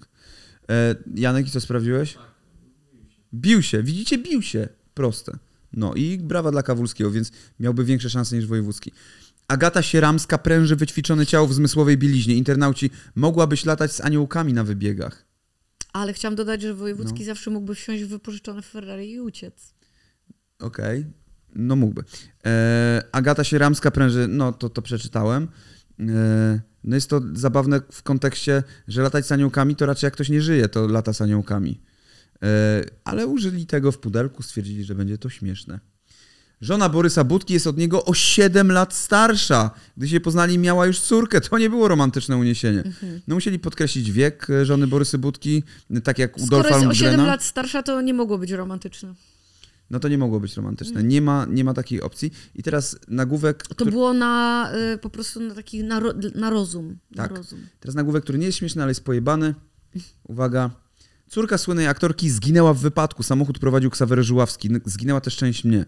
E, 0.70 0.96
Janek, 1.16 1.48
i 1.48 1.52
co 1.52 1.62
sprawdziłeś? 1.62 2.18
Bił 3.34 3.62
się, 3.62 3.84
widzicie, 3.84 4.18
bił 4.18 4.42
się. 4.42 4.68
Proste. 4.94 5.38
No 5.74 5.94
i 5.94 6.18
brawa 6.18 6.52
dla 6.52 6.64
Kawulskiego, 6.64 7.12
więc 7.12 7.32
miałby 7.60 7.86
większe 7.86 8.10
szanse 8.10 8.36
niż 8.36 8.46
Wojewódzki. 8.46 8.92
Agata 9.48 9.82
Sieramska 9.82 10.38
pręży 10.38 10.76
wyćwiczone 10.76 11.26
ciało 11.26 11.48
w 11.48 11.54
zmysłowej 11.54 11.98
bieliźnie. 11.98 12.36
Internauci, 12.36 12.90
mogłabyś 13.16 13.66
latać 13.66 13.92
z 13.92 14.02
aniołkami 14.02 14.54
na 14.54 14.64
wybiegach. 14.64 15.29
Ale 15.94 16.14
chciałam 16.14 16.36
dodać, 16.36 16.62
że 16.62 16.74
Wojewódzki 16.74 17.20
No. 17.20 17.26
zawsze 17.26 17.52
mógłby 17.52 17.76
wsiąść 17.76 18.04
w 18.04 18.08
wypożyczone 18.08 18.62
Ferrari 18.62 19.12
i 19.12 19.20
uciec. 19.20 19.74
Okej, 20.60 21.06
no 21.56 21.76
mógłby. 21.76 22.04
E, 22.46 23.04
Agata 23.12 23.44
Sieramska 23.44 23.92
pręży, 23.92 24.28
no 24.28 24.54
to 24.54 24.70
to 24.70 24.82
przeczytałem. 24.82 25.48
E, 26.00 26.62
no 26.84 26.96
jest 26.96 27.10
to 27.10 27.22
zabawne 27.34 27.82
w 27.92 28.04
kontekście, 28.04 28.64
że 28.88 29.02
latać 29.02 29.26
z 29.26 29.32
aniołkami 29.32 29.76
to 29.76 29.86
raczej 29.86 30.08
jak 30.08 30.14
ktoś 30.14 30.30
nie 30.30 30.42
żyje, 30.42 30.70
to 30.70 30.88
lata 30.88 31.14
z 31.14 31.22
aniołkami. 31.22 31.82
E, 32.44 32.84
ale 33.04 33.28
użyli 33.28 33.66
tego 33.66 33.92
w 33.92 33.98
pudelku, 33.98 34.44
stwierdzili, 34.44 34.84
że 34.84 34.96
będzie 34.96 35.18
to 35.18 35.30
śmieszne. 35.30 35.80
Żona 36.62 36.90
Borysa 36.90 37.24
Budki 37.24 37.54
jest 37.54 37.68
od 37.68 37.78
niego 37.78 38.06
o 38.06 38.14
7 38.14 38.72
lat 38.72 38.94
starsza. 38.94 39.72
Gdy 39.98 40.08
się 40.08 40.20
poznali, 40.20 40.58
miała 40.58 40.86
już 40.86 41.00
córkę. 41.00 41.42
To 41.42 41.58
nie 41.58 41.70
było 41.70 41.88
romantyczne 41.88 42.38
uniesienie. 42.38 42.84
No 43.28 43.36
musieli 43.36 43.60
podkreślić 43.60 44.12
wiek 44.12 44.50
e, 44.50 44.66
żony 44.66 44.88
Borysy 44.88 45.18
Budki, 45.18 45.64
tak 46.04 46.20
jak 46.20 46.38
u 46.38 46.46
Skoro 46.46 46.70
jest 46.70 46.72
o 46.72 46.80
7 46.80 46.88
Lundgrena. 46.90 47.26
lat 47.26 47.44
starsza, 47.44 47.84
to 47.84 48.02
nie 48.02 48.14
mogło 48.14 48.38
być 48.38 48.52
romantyczne. 48.52 49.14
No 49.90 50.00
to 50.00 50.08
nie 50.08 50.18
mogło 50.18 50.40
być 50.40 50.56
romantyczne. 50.56 51.04
Nie 51.04 51.22
ma, 51.22 51.46
nie 51.50 51.64
ma 51.64 51.74
takiej 51.74 52.02
opcji. 52.02 52.32
I 52.56 52.64
teraz 52.64 53.00
nagłówek. 53.08 53.68
To 53.68 53.76
który, 53.76 53.92
było 53.92 54.14
na 54.14 54.72
y, 54.94 54.98
po 54.98 55.10
prostu 55.10 55.40
na 55.40 55.56
taki 55.56 55.84
na, 55.84 56.00
ro, 56.00 56.14
na 56.36 56.50
rozum. 56.50 56.98
Tak. 57.16 57.32
Na 57.32 57.38
rozum. 57.38 57.60
teraz 57.80 57.96
nagłówek, 57.96 58.24
który 58.24 58.38
nie 58.40 58.46
jest 58.46 58.58
śmieszny, 58.58 58.84
ale 58.84 58.92
jest 58.92 59.04
pojebany. 59.04 59.56
Uwaga. 60.24 60.70
Córka 61.30 61.58
słynnej 61.58 61.88
aktorki 61.88 62.30
zginęła 62.30 62.74
w 62.74 62.80
wypadku. 62.80 63.24
Samochód 63.24 63.60
prowadził 63.60 63.90
Ksawery 63.90 64.24
Żuławski. 64.24 64.70
Zginęła 64.86 65.22
też 65.22 65.36
część 65.36 65.64
mnie. 65.64 65.86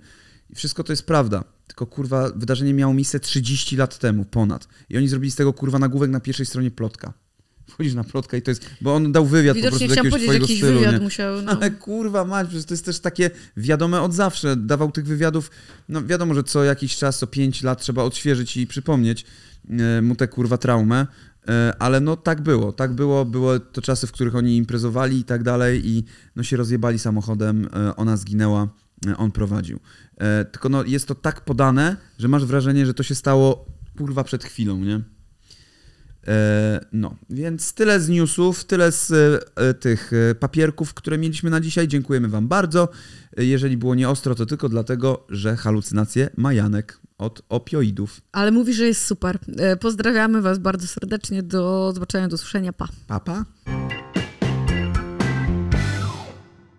I 0.52 0.56
wszystko 0.56 0.84
to 0.84 0.94
jest 0.94 1.06
prawda. 1.06 1.44
Tylko 1.68 1.86
kurwa, 1.86 2.32
wydarzenie 2.36 2.74
miało 2.74 2.94
miejsce 2.94 3.20
30 3.20 3.76
lat 3.76 3.98
temu, 3.98 4.26
ponad. 4.26 4.68
I 4.90 4.98
oni 4.98 5.08
zrobili 5.08 5.32
z 5.32 5.36
tego 5.36 5.54
kurwa 5.54 5.80
nagłówek 5.80 6.12
na 6.12 6.20
pierwszej 6.20 6.46
stronie 6.46 6.72
plotka. 6.72 7.14
Wchodzisz 7.70 7.94
na 7.94 8.04
plotka 8.04 8.38
i 8.38 8.42
to 8.42 8.52
jest. 8.52 8.70
Bo 8.82 8.96
on 8.96 9.12
dał 9.12 9.26
wywiad 9.26 9.58
po 9.58 9.64
Widocznie 9.64 9.88
prostu 9.88 10.02
do 10.02 10.10
jakiegoś 10.10 10.42
jakiś 10.42 10.58
stylu. 10.58 10.80
wywiad 10.80 10.94
nie? 10.94 11.00
musiał. 11.00 11.42
No. 11.42 11.52
Ale 11.52 11.72
kurwa 11.72 12.26
mać, 12.26 12.48
przecież 12.48 12.66
to 12.66 12.74
jest 12.74 12.86
też 12.86 13.00
takie 13.00 13.32
wiadome 13.58 14.02
od 14.02 14.14
zawsze. 14.14 14.56
Dawał 14.56 14.92
tych 14.92 15.06
wywiadów, 15.06 15.52
no 15.90 16.06
wiadomo, 16.06 16.34
że 16.34 16.44
co 16.44 16.64
jakiś 16.64 16.98
czas, 16.98 17.20
co 17.20 17.28
5 17.28 17.64
lat 17.64 17.82
trzeba 17.82 18.04
odświeżyć 18.04 18.58
i 18.58 18.68
przypomnieć 18.68 19.26
e, 19.70 20.02
mu 20.02 20.16
tę 20.16 20.28
kurwa 20.28 20.58
traumę. 20.58 21.08
E, 21.48 21.74
ale 21.80 22.00
no 22.00 22.18
tak 22.18 22.42
było, 22.42 22.74
tak 22.74 22.94
było, 22.94 23.26
były 23.26 23.60
to 23.60 23.82
czasy, 23.82 24.08
w 24.08 24.12
których 24.12 24.36
oni 24.36 24.58
imprezowali 24.58 25.20
i 25.20 25.24
tak 25.24 25.44
dalej 25.44 25.90
i 25.90 26.04
no 26.36 26.44
się 26.44 26.58
rozjebali 26.58 27.00
samochodem, 27.00 27.70
e, 27.74 27.96
ona 27.96 28.18
zginęła, 28.18 28.68
on 29.18 29.32
prowadził. 29.32 29.80
E, 30.18 30.46
tylko 30.46 30.70
no 30.70 30.84
jest 30.84 31.08
to 31.08 31.16
tak 31.16 31.42
podane, 31.42 31.96
że 32.20 32.28
masz 32.28 32.46
wrażenie, 32.46 32.86
że 32.86 32.94
to 32.94 33.04
się 33.04 33.16
stało 33.16 33.66
kurwa 33.98 34.24
przed 34.24 34.44
chwilą, 34.44 34.78
nie? 34.78 35.02
E, 36.28 36.86
No, 36.92 37.16
więc 37.30 37.74
tyle 37.74 38.00
z 38.00 38.10
newsów, 38.10 38.64
tyle 38.66 38.92
z 38.92 39.12
e, 39.12 39.40
e, 39.70 39.74
tych 39.74 40.12
e, 40.14 40.36
papierków, 40.36 40.94
które 40.94 41.18
mieliśmy 41.18 41.50
na 41.50 41.62
dzisiaj. 41.62 41.88
Dziękujemy 41.88 42.28
Wam 42.28 42.48
bardzo. 42.48 42.90
E, 43.38 43.46
Jeżeli 43.46 43.78
było 43.78 43.96
nieostro, 43.96 44.36
to 44.36 44.46
tylko 44.46 44.70
dlatego, 44.70 45.26
że 45.30 45.56
halucynacje 45.58 46.30
ma 46.38 46.54
Janek 46.54 47.00
od 47.18 47.42
opioidów. 47.50 48.22
Ale 48.32 48.52
mówi, 48.52 48.74
że 48.74 48.86
jest 48.86 49.06
super. 49.06 49.40
E, 49.58 49.78
Pozdrawiamy 49.78 50.42
Was 50.42 50.60
bardzo 50.60 50.88
serdecznie. 50.88 51.44
Do 51.44 51.92
zobaczenia, 51.94 52.28
do 52.28 52.36
usłyszenia. 52.36 52.74
Pa. 52.74 52.88
Papa? 53.08 53.46